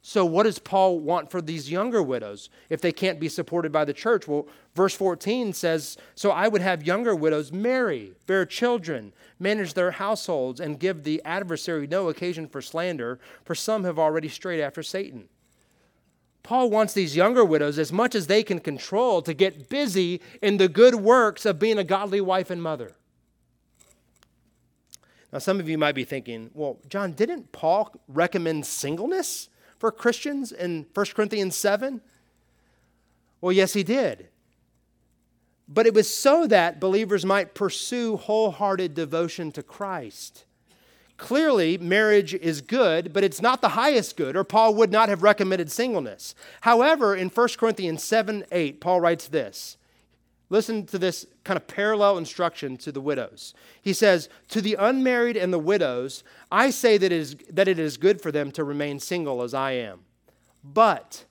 [0.09, 3.85] So, what does Paul want for these younger widows if they can't be supported by
[3.85, 4.29] the church?
[4.29, 9.91] Well, verse 14 says, So I would have younger widows marry, bear children, manage their
[9.91, 14.81] households, and give the adversary no occasion for slander, for some have already strayed after
[14.81, 15.29] Satan.
[16.45, 20.59] Paul wants these younger widows, as much as they can control, to get busy in
[20.59, 22.93] the good works of being a godly wife and mother.
[25.33, 29.49] Now, some of you might be thinking, well, Jon, didn't Paul recommend singleness
[29.87, 32.01] for Christians in 1 Corinthians 7?
[33.41, 34.27] Well, yes, he did.
[35.69, 40.45] But it was so that believers might pursue wholehearted devotion to Christ.
[41.19, 45.23] Clearly, marriage is good, but it's not the highest good, or Paul would not have
[45.23, 46.35] recommended singleness.
[46.63, 49.77] However, in 1 Corinthians 7 8, Paul writes this
[50.49, 53.53] Listen to this kind of parallel instruction to the widows.
[53.83, 56.23] He says, To the unmarried and the widows,
[56.53, 59.55] I say that it, is, that it is good for them to remain single as
[59.55, 60.01] I am.
[60.63, 61.25] But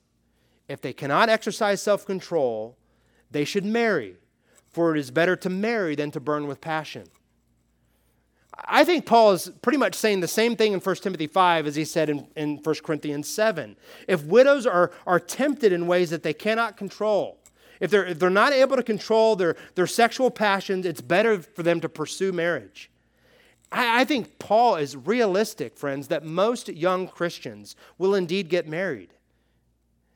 [0.67, 2.77] if they cannot exercise self control,
[3.31, 4.17] they should marry,
[4.71, 7.05] for it is better to marry than to burn with passion.
[8.57, 11.75] I think Paul is pretty much saying the same thing in 1 Timothy 5 as
[11.75, 13.75] he said in, in 1 Corinthians 7.
[14.07, 17.37] If widows are, are tempted in ways that they cannot control,
[17.79, 21.63] if they're, if they're not able to control their, their sexual passions, it's better for
[21.63, 22.89] them to pursue marriage.
[23.71, 29.13] I, I think Paul is realistic, friends, that most young Christians will indeed get married,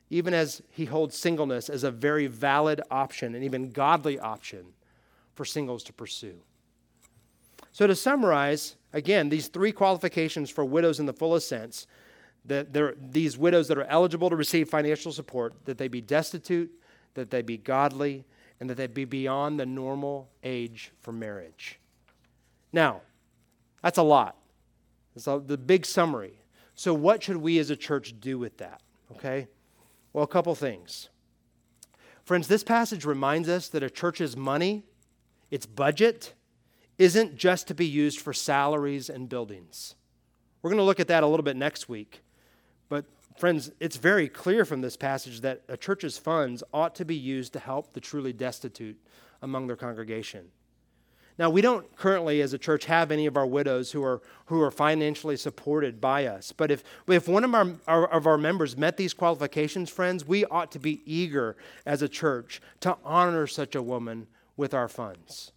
[0.08, 4.66] even as he holds singleness as a very valid option and even godly option
[5.34, 6.40] for singles to pursue.
[7.72, 11.86] So, to summarize, again, these three qualifications for widows in the fullest sense
[12.46, 16.70] that these widows that are eligible to receive financial support, that they be destitute,
[17.14, 18.24] that they be godly,
[18.58, 21.78] and that they be beyond the normal age for marriage.
[22.72, 23.00] Now,
[23.82, 24.36] that's a lot.
[25.16, 26.38] It's That's the big summary.
[26.74, 28.80] So, what should we as a church do with that?
[29.12, 29.48] Okay?
[30.12, 31.08] Well, a couple things.
[32.24, 34.84] Friends, this passage reminds us that a church's money,
[35.50, 36.34] its budget,
[36.98, 39.94] isn't just to be used for salaries and buildings.
[40.62, 42.22] We're going to look at that a little bit next week.
[43.36, 47.52] Friends, it's very clear from this passage that a church's funds ought to be used
[47.54, 48.98] to help the truly destitute
[49.40, 50.50] among their congregation.
[51.38, 54.60] Now, we don't currently, as a church, have any of our widows who are, who
[54.60, 56.52] are financially supported by us.
[56.52, 60.44] But if, if one of our, our, of our members met these qualifications, friends, we
[60.44, 61.56] ought to be eager
[61.86, 64.26] as a church to honor such a woman
[64.58, 65.52] with our funds.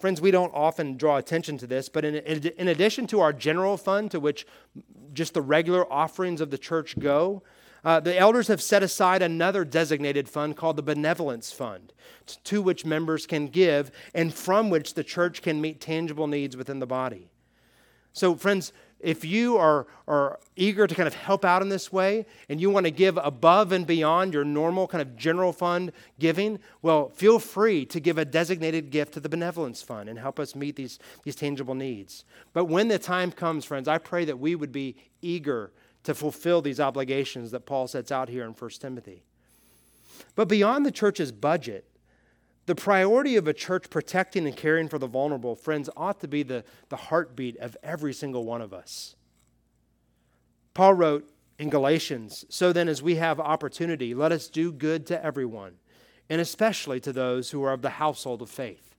[0.00, 3.76] Friends, we don't often draw attention to this, but in, in addition to our general
[3.76, 4.46] fund, to which
[5.14, 7.42] just the regular offerings of the church go,
[7.84, 11.92] uh, the elders have set aside another designated fund called the Benevolence Fund,
[12.44, 16.78] to which members can give and from which the church can meet tangible needs within
[16.78, 17.30] the body.
[18.12, 18.72] So, friends,
[19.04, 22.70] if you are, are eager to kind of help out in this way and you
[22.70, 27.38] want to give above and beyond your normal kind of general fund giving, well, feel
[27.38, 30.98] free to give a designated gift to the benevolence fund and help us meet these,
[31.22, 32.24] these tangible needs.
[32.52, 35.70] But when the time comes, friends, I pray that we would be eager
[36.04, 39.22] to fulfill these obligations that Paul sets out here in 1 Timothy.
[40.34, 41.86] But beyond the church's budget,
[42.66, 46.42] the priority of a church protecting and caring for the vulnerable, friends, ought to be
[46.42, 49.16] the, the heartbeat of every single one of us.
[50.72, 55.24] Paul wrote in Galatians So then, as we have opportunity, let us do good to
[55.24, 55.74] everyone,
[56.28, 58.94] and especially to those who are of the household of faith,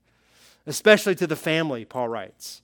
[0.65, 2.61] especially to the family, Paul writes.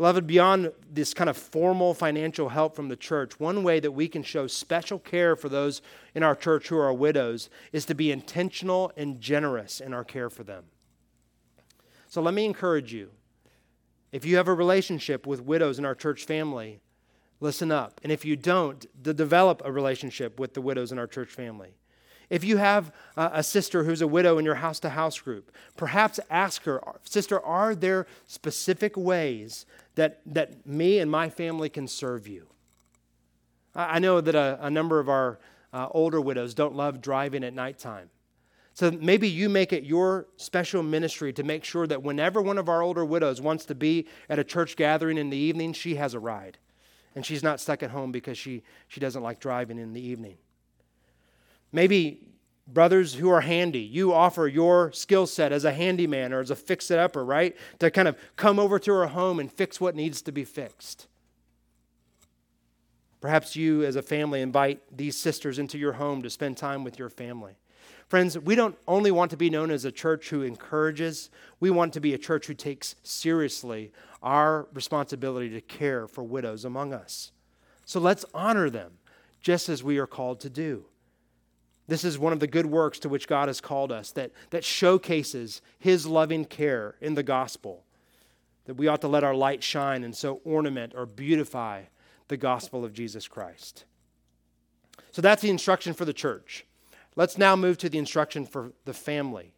[0.00, 4.08] Beloved, beyond this kind of formal financial help from the church, one way that we
[4.08, 5.82] can show special care for those
[6.14, 10.30] in our church who are widows is to be intentional and generous in our care
[10.30, 10.64] for them.
[12.08, 13.10] So let me encourage you
[14.10, 16.80] if you have a relationship with widows in our church family,
[17.40, 18.00] listen up.
[18.02, 21.74] And if you don't, to develop a relationship with the widows in our church family.
[22.30, 26.20] If you have a sister who's a widow in your house to house group, perhaps
[26.30, 29.66] ask her, Sister, are there specific ways
[30.00, 32.46] that, that me and my family can serve you?
[33.74, 35.38] I know that a, a number of our
[35.72, 38.08] uh, older widows don't love driving at nighttime.
[38.72, 42.68] So maybe you make it your special ministry to make sure that whenever one of
[42.68, 46.14] our older widows wants to be at a church gathering in the evening, she has
[46.14, 46.56] a ride.
[47.14, 50.38] And she's not stuck at home because she, she doesn't like driving in the evening.
[51.72, 52.20] Maybe
[52.72, 56.56] brothers who are handy, you offer your skill set as a handyman or as a
[56.56, 57.56] fix it upper, right?
[57.78, 61.06] To kind of come over to her home and fix what needs to be fixed.
[63.20, 66.98] Perhaps you, as a family, invite these sisters into your home to spend time with
[66.98, 67.56] your family.
[68.08, 71.92] Friends, we don't only want to be known as a church who encourages, we want
[71.92, 73.92] to be a church who takes seriously
[74.22, 77.30] our responsibility to care for widows among us.
[77.84, 78.98] So let's honor them
[79.40, 80.86] just as we are called to do.
[81.90, 84.62] This is one of the good works to which God has called us that, that
[84.62, 87.82] showcases His loving care in the gospel.
[88.66, 91.82] That we ought to let our light shine and so ornament or beautify
[92.28, 93.86] the gospel of Jesus Christ.
[95.10, 96.64] So that's the instruction for the church.
[97.16, 99.52] Let's now move to the instruction for the family.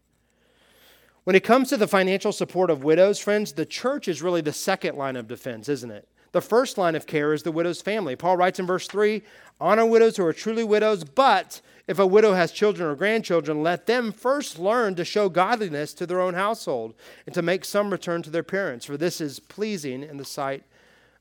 [1.25, 4.55] When it comes to the financial support of widows, friends, the church is really the
[4.55, 6.09] second line of defense, isn't it?
[6.33, 8.17] The first line of care is the widow's family.
[8.17, 9.23] Paul writes in verse 3
[9.61, 13.87] Honor widows who are truly widows, but if a widow has children or grandchildren, let
[13.87, 16.95] them first learn to show godliness to their own household
[17.27, 20.65] and to make some return to their parents, for this is pleasing in the sight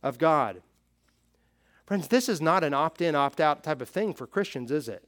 [0.01, 0.61] of God.
[1.85, 4.87] Friends, this is not an opt in, opt out type of thing for Christians, is
[4.87, 5.07] it?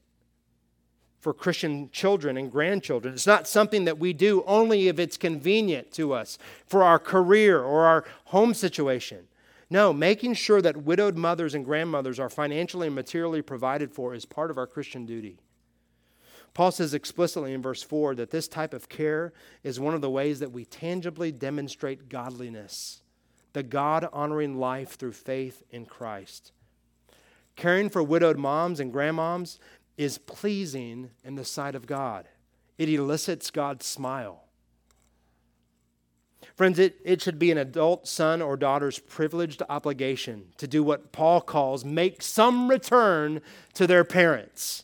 [1.21, 3.13] For Christian children and grandchildren.
[3.13, 7.61] It's not something that we do only if it's convenient to us for our career
[7.61, 9.27] or our home situation.
[9.73, 14.23] No, making sure that widowed mothers and grandmothers are financially and materially provided for is
[14.23, 15.39] part of our Christian duty.
[16.53, 20.11] Paul says explicitly in verse 4 that this type of care is one of the
[20.11, 23.01] ways that we tangibly demonstrate godliness,
[23.53, 26.51] the God honoring life through faith in Christ.
[27.55, 29.57] Caring for widowed moms and grandmoms
[29.97, 32.27] is pleasing in the sight of God.
[32.77, 34.43] It elicits God's smile.
[36.55, 41.11] Friends, it, it should be an adult son or daughter's privileged obligation to do what
[41.11, 43.41] Paul calls make some return
[43.73, 44.83] to their parents.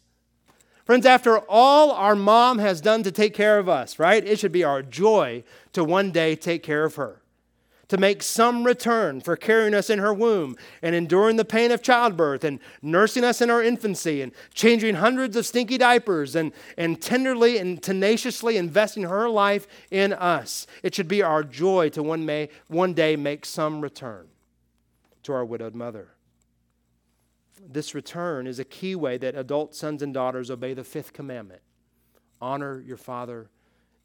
[0.83, 4.51] Friends, after all our mom has done to take care of us, right, it should
[4.51, 5.43] be our joy
[5.73, 7.21] to one day take care of her
[7.89, 11.81] to make some return for carrying us in her womb and enduring the pain of
[11.81, 17.01] childbirth and nursing us in our infancy and changing hundreds of stinky diapers and, and
[17.01, 20.67] tenderly and tenaciously investing her life in us.
[20.83, 24.27] It should be our joy to one, may, one day make some return
[25.23, 26.09] to our widowed mother.
[27.61, 31.61] This return is a key way that adult sons and daughters obey the fifth commandment
[32.41, 33.49] honor your father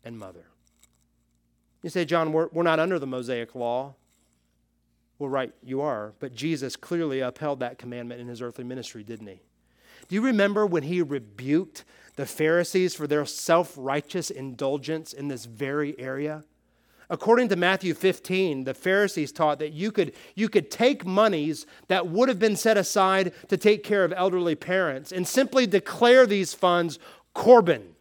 [0.02, 0.46] and mother.
[1.84, 3.92] You say, Jon, we're, we're not under the Mosaic law.
[5.18, 6.14] Well, right, you are.
[6.18, 9.42] But Jesus clearly upheld that commandment in his earthly ministry, didn't he?
[10.08, 11.84] Do you remember when he rebuked
[12.16, 16.44] the Pharisees for their self righteous indulgence in this very area?
[17.10, 22.06] According to Matthew 15, the Pharisees taught that you could, you could take monies that
[22.06, 26.54] would have been set aside to take care of elderly parents and simply declare these
[26.54, 26.98] funds
[27.34, 27.94] Corban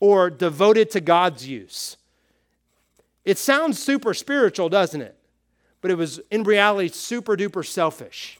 [0.00, 1.96] or devoted to God's use.
[3.24, 5.16] It sounds super spiritual, doesn't it?
[5.80, 8.38] But it was in reality super duper selfish.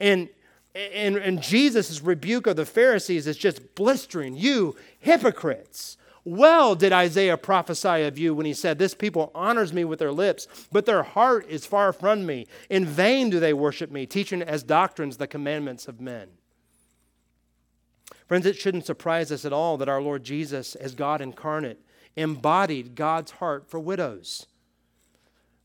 [0.00, 0.28] And,
[0.74, 4.36] and, and Jesus' rebuke of the Pharisees is just blistering.
[4.36, 5.96] You hypocrites.
[6.24, 10.12] Well did Isaiah prophesy of you when he said, This people honors me with their
[10.12, 12.46] lips, but their heart is far from me.
[12.68, 16.28] In vain do they worship me, teaching as doctrines the commandments of men.
[18.26, 21.80] Friends, it shouldn't surprise us at all that our Lord Jesus, as God incarnate,
[22.18, 24.46] embodied God's heart for widows.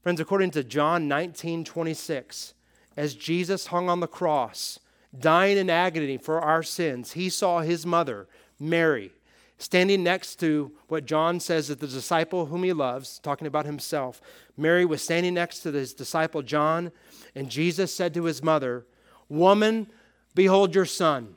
[0.02, 2.54] Friends, according to John 19 26,
[2.96, 4.80] as Jesus hung on the cross,
[5.18, 8.28] dying in agony for our sins, he saw his mother,
[8.60, 9.12] Mary,
[9.58, 14.22] standing next to what John says is the disciple whom he loves, talking about himself.
[14.56, 16.92] Mary was standing next to his disciple John,
[17.34, 18.86] and Jesus said to his mother,
[19.28, 19.88] Woman,
[20.36, 21.36] behold your son.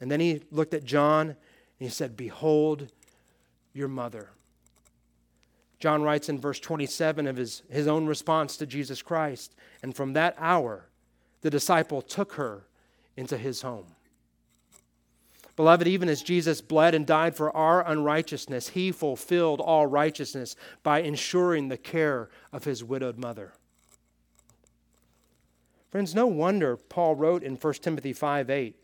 [0.00, 1.36] And then he looked at John and
[1.78, 2.92] he said, Behold
[3.74, 4.30] your mother.
[5.78, 10.14] John writes in verse 27 of his, his own response to Jesus Christ, and from
[10.14, 10.86] that hour,
[11.42, 12.64] the disciple took her
[13.16, 13.86] into his home.
[15.56, 21.00] Beloved, even as Jesus bled and died for our unrighteousness, he fulfilled all righteousness by
[21.00, 23.52] ensuring the care of his widowed mother.
[25.90, 28.76] Friends, no wonder Paul wrote in 1 Timothy 5 8,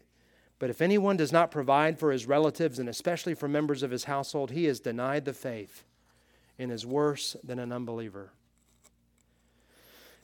[0.61, 4.05] but if anyone does not provide for his relatives and especially for members of his
[4.05, 5.85] household, he has denied the faith
[6.59, 8.31] and is worse than an unbeliever.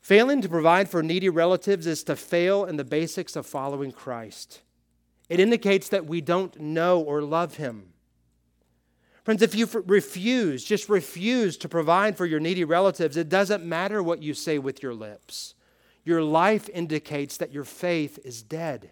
[0.02, 4.60] Failing to provide for needy relatives is to fail in the basics of following Christ.
[5.30, 7.94] It indicates that we don't know or love him.
[9.24, 14.02] Friends, if you refuse, just refuse to provide for your needy relatives, it doesn't matter
[14.02, 15.54] what you say with your lips.
[16.04, 18.90] Your life indicates that your faith is dead.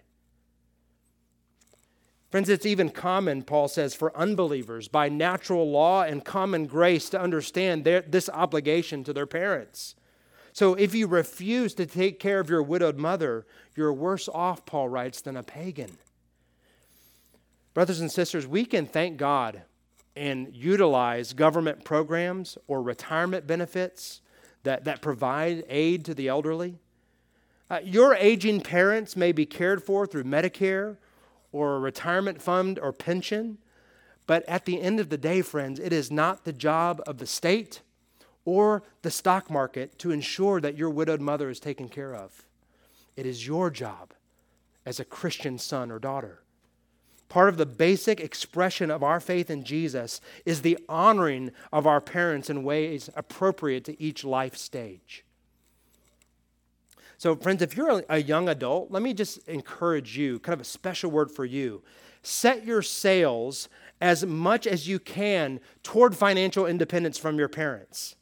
[2.35, 7.21] Friends, it's even common, Paul says, for unbelievers by natural law and common grace to
[7.21, 9.95] understand their, this obligation to their parents.
[10.53, 14.89] So if you refuse to take care of your widowed mother, you're worse off, Paul
[14.89, 15.97] writes, than a pagan.
[17.73, 19.63] Brothers and sisters, we can thank God
[20.17, 24.23] and utilize government programs or retirement benefits
[24.65, 26.81] that, that provide aid to the elderly.
[27.71, 30.97] Uh, your aging parents may be cared for through Medicare
[31.55, 33.59] or a retirement fund or pension.
[34.27, 37.27] But at the end of the day, friends, it is not the job of the
[37.27, 37.81] state
[38.45, 42.43] or the stock market to ensure that your widowed mother is taken care of.
[43.17, 44.13] It is your job
[44.85, 46.41] as a Christian son or daughter.
[47.29, 52.01] Part of the basic expression of our faith in Jesus is the honoring of our
[52.01, 55.25] parents in ways appropriate to each life stage.
[57.25, 60.65] So, friends, if you're a young adult, let me just encourage you, kind of a
[60.65, 61.83] special word for you.
[62.23, 68.17] Set your sails as much as you can toward financial independence from your parents.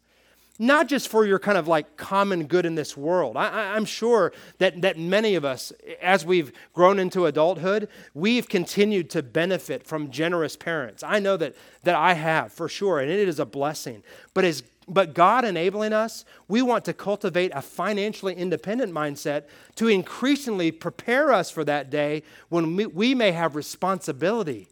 [0.60, 3.36] Not just for your kind of like common good in this world.
[3.36, 9.10] I, am sure that, that many of us, as we've grown into adulthood, we've continued
[9.10, 11.02] to benefit from generous parents.
[11.02, 14.04] I know that, that I have for sure, and it is a blessing.
[14.32, 19.44] But as but God enabling us, we want to cultivate a financially independent mindset
[19.76, 24.68] to increasingly prepare us for that day when we may have responsibility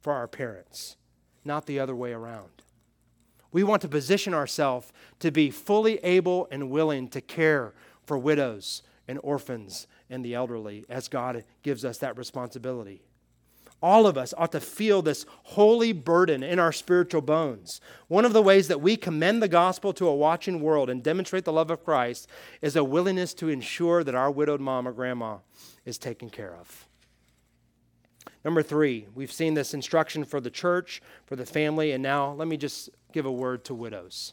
[0.00, 0.96] for our parents,
[1.44, 2.50] not the other way around.
[3.50, 7.72] We want to position ourselves to be fully able and willing to care
[8.04, 13.02] for widows and orphans and the elderly as God gives us that responsibility
[13.80, 17.80] all of us ought to feel this holy burden in our spiritual bones.
[18.08, 21.44] One of the ways that we commend the gospel to a watching world and demonstrate
[21.44, 22.28] the love of Christ
[22.60, 25.38] is a willingness to ensure that our widowed mom or grandma
[25.84, 26.86] is taken care of.
[28.44, 32.48] Number three, we've seen this instruction for the church, for the family, and now let
[32.48, 34.32] me just give a word to widows.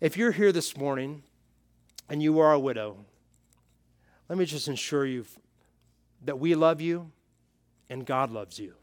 [0.00, 1.22] If you're here this morning
[2.08, 2.98] and you are a widow,
[4.28, 5.24] let me just ensure you
[6.24, 7.10] that we love you
[7.88, 8.74] and God loves you.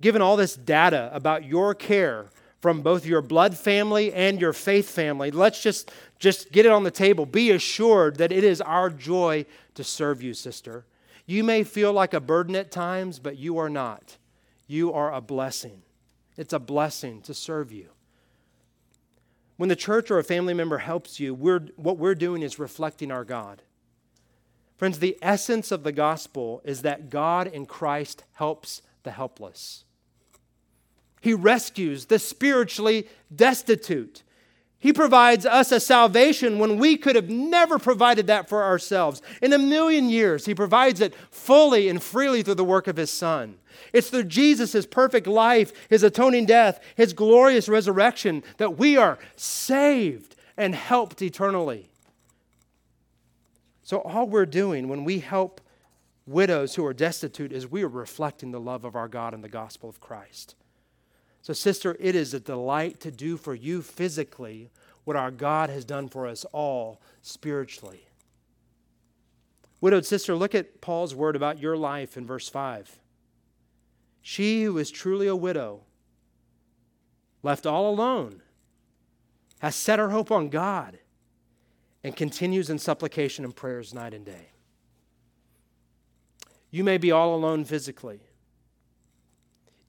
[0.00, 2.26] Given all this data about your care
[2.60, 6.84] from both your blood family and your faith family, let's just, just get it on
[6.84, 7.24] the table.
[7.26, 10.84] Be assured that it is our joy to serve you, sister.
[11.24, 14.16] You may feel like a burden at times, but you are not.
[14.66, 15.82] You are a blessing.
[16.36, 17.88] It's a blessing to serve you.
[19.56, 23.10] When the church or a family member helps you, we're, what we're doing is reflecting
[23.10, 23.62] our God.
[24.76, 29.84] Friends, the essence of the gospel is that God in Christ helps the helpless.
[31.20, 34.22] He rescues the spiritually destitute.
[34.78, 39.22] He provides us a salvation when we could have never provided that for ourselves.
[39.40, 43.10] In a million years, He provides it fully and freely through the work of His
[43.10, 43.56] Son.
[43.92, 49.18] It's through Jesus' His perfect life, His atoning death, His glorious resurrection that we are
[49.34, 51.88] saved and helped eternally.
[53.86, 55.60] So, all we're doing when we help
[56.26, 59.48] widows who are destitute is we are reflecting the love of our God and the
[59.48, 60.56] gospel of Christ.
[61.40, 64.72] So, sister, it is a delight to do for you physically
[65.04, 68.08] what our God has done for us all spiritually.
[69.80, 72.98] Widowed sister, look at Paul's word about your life in verse 5.
[74.20, 75.82] She who is truly a widow,
[77.44, 78.42] left all alone,
[79.60, 80.98] has set her hope on God
[82.06, 84.50] and continues in supplication and prayers night and day.
[86.70, 88.20] You may be all alone physically.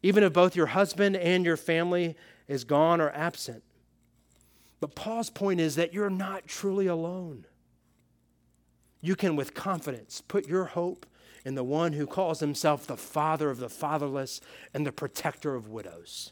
[0.01, 2.15] Even if both your husband and your family
[2.47, 3.61] is gone or absent.
[4.79, 7.45] But Paul's point is that you're not truly alone.
[8.99, 11.05] You can, with confidence, put your hope
[11.45, 14.41] in the one who calls himself the father of the fatherless
[14.73, 16.31] and the protector of widows.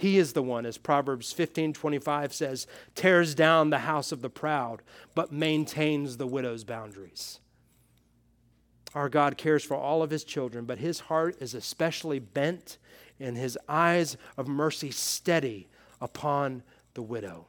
[0.00, 4.30] He is the one, as Proverbs 15 25 says, tears down the house of the
[4.30, 4.80] proud,
[5.14, 7.38] but maintains the widow's boundaries.
[8.94, 12.78] Our God cares for all of his children, but his heart is especially bent
[13.20, 15.68] and his eyes of mercy steady
[16.00, 16.62] upon
[16.94, 17.48] the widow.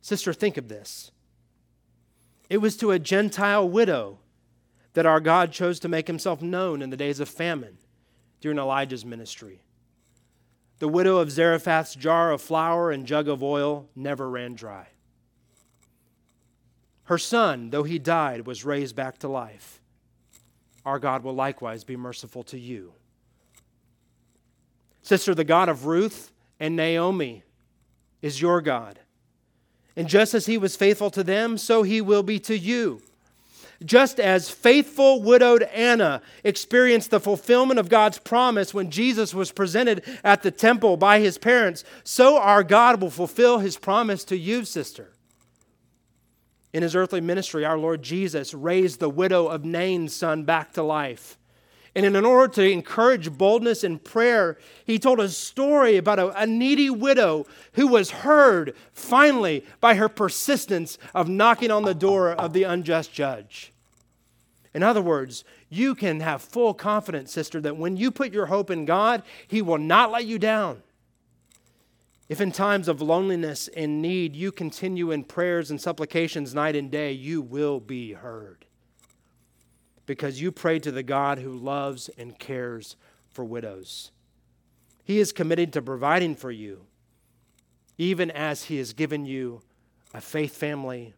[0.00, 1.10] Sister, think of this.
[2.48, 4.20] It was to a Gentile widow
[4.92, 7.78] that our God chose to make himself known in the days of famine
[8.40, 9.62] during Elijah's ministry.
[10.78, 14.88] The widow of Zarephath's jar of flour and jug of oil never ran dry.
[17.04, 19.80] Her son, though he died, was raised back to life.
[20.84, 22.92] Our God will likewise be merciful to you.
[25.02, 27.42] Sister, the God of Ruth and Naomi
[28.20, 29.00] is your God.
[29.96, 33.02] And just as he was faithful to them, so he will be to you.
[33.84, 40.02] Just as faithful widowed Anna experienced the fulfillment of God's promise when Jesus was presented
[40.24, 44.64] at the temple by his parents, so our God will fulfill his promise to you,
[44.64, 45.12] sister.
[46.72, 50.82] In his earthly ministry, our Lord Jesus raised the widow of Nain's son back to
[50.82, 51.37] life.
[51.98, 56.46] And in order to encourage boldness in prayer, he told a story about a, a,
[56.46, 62.52] needy widow who was heard finally by her persistence of knocking on the door of
[62.52, 63.72] the unjust judge.
[64.72, 68.70] In other words, you can have full confidence, sister, that when you put your hope
[68.70, 70.84] in God, he will not let you down.
[72.28, 76.92] If in times of loneliness and need you continue in prayers and supplications night and
[76.92, 78.67] day, you will be heard
[80.08, 82.96] because you pray to the God who loves and cares
[83.30, 84.10] for widows.
[85.04, 86.86] He is committed to providing for you,
[87.98, 89.60] even as He has given you
[90.14, 91.12] a faith family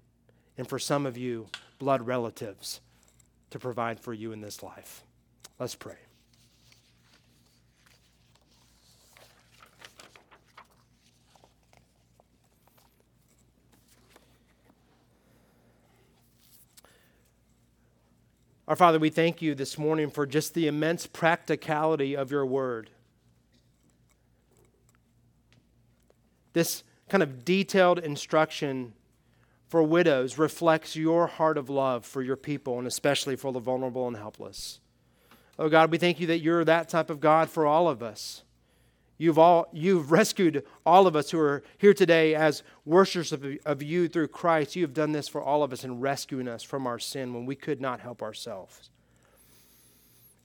[0.58, 1.46] and for some of you,
[1.78, 2.80] blood relatives
[3.50, 5.04] to provide for you in this life.
[5.60, 6.09] Let's pray.
[18.70, 22.88] Our Father, we thank you this morning for just the immense practicality of your word.
[26.52, 28.92] This kind of detailed instruction
[29.66, 34.06] for widows reflects your heart of love for your people and especially for the vulnerable
[34.06, 34.78] and helpless.
[35.58, 38.44] Oh God, we thank you that you're that type of God for all of us.
[39.20, 43.82] You've, all, you've rescued all of us who are here today as worshipers of, of
[43.82, 44.74] you through Christ.
[44.74, 47.44] You have done this for all of us in rescuing us from our sin when
[47.44, 48.88] we could not help ourselves.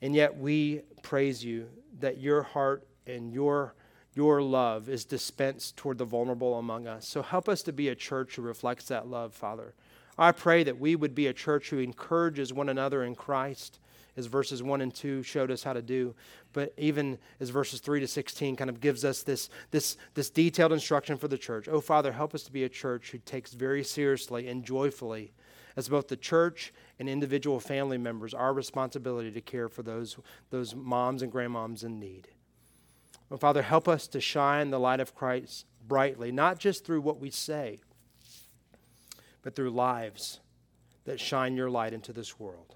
[0.01, 1.69] And yet we praise you
[2.01, 3.76] that your heart and your,
[4.13, 7.07] your love is dispensed toward the vulnerable among us.
[7.07, 9.73] So help us to be a church who reflects that love, Father.
[10.17, 13.80] I pray that we would be a church who encourages one another in Christ
[14.18, 16.16] as verses 1 and 2 showed us how to do.
[16.53, 20.72] But even as verses 3 to 16 kind of gives us this, this, this detailed
[20.72, 21.68] instruction for the church.
[21.68, 25.34] Oh, Father, help us to be a church who takes very seriously and joyfully,
[25.76, 30.18] as both the church and individual family members, our responsibility to care for those,
[30.49, 32.30] those moms and grandmoms in need.
[33.30, 37.20] Oh, Father, help us to shine the light of Christ brightly, not just through what
[37.20, 37.80] we say,
[39.41, 40.39] but through lives
[41.05, 42.76] that shine your light into this world.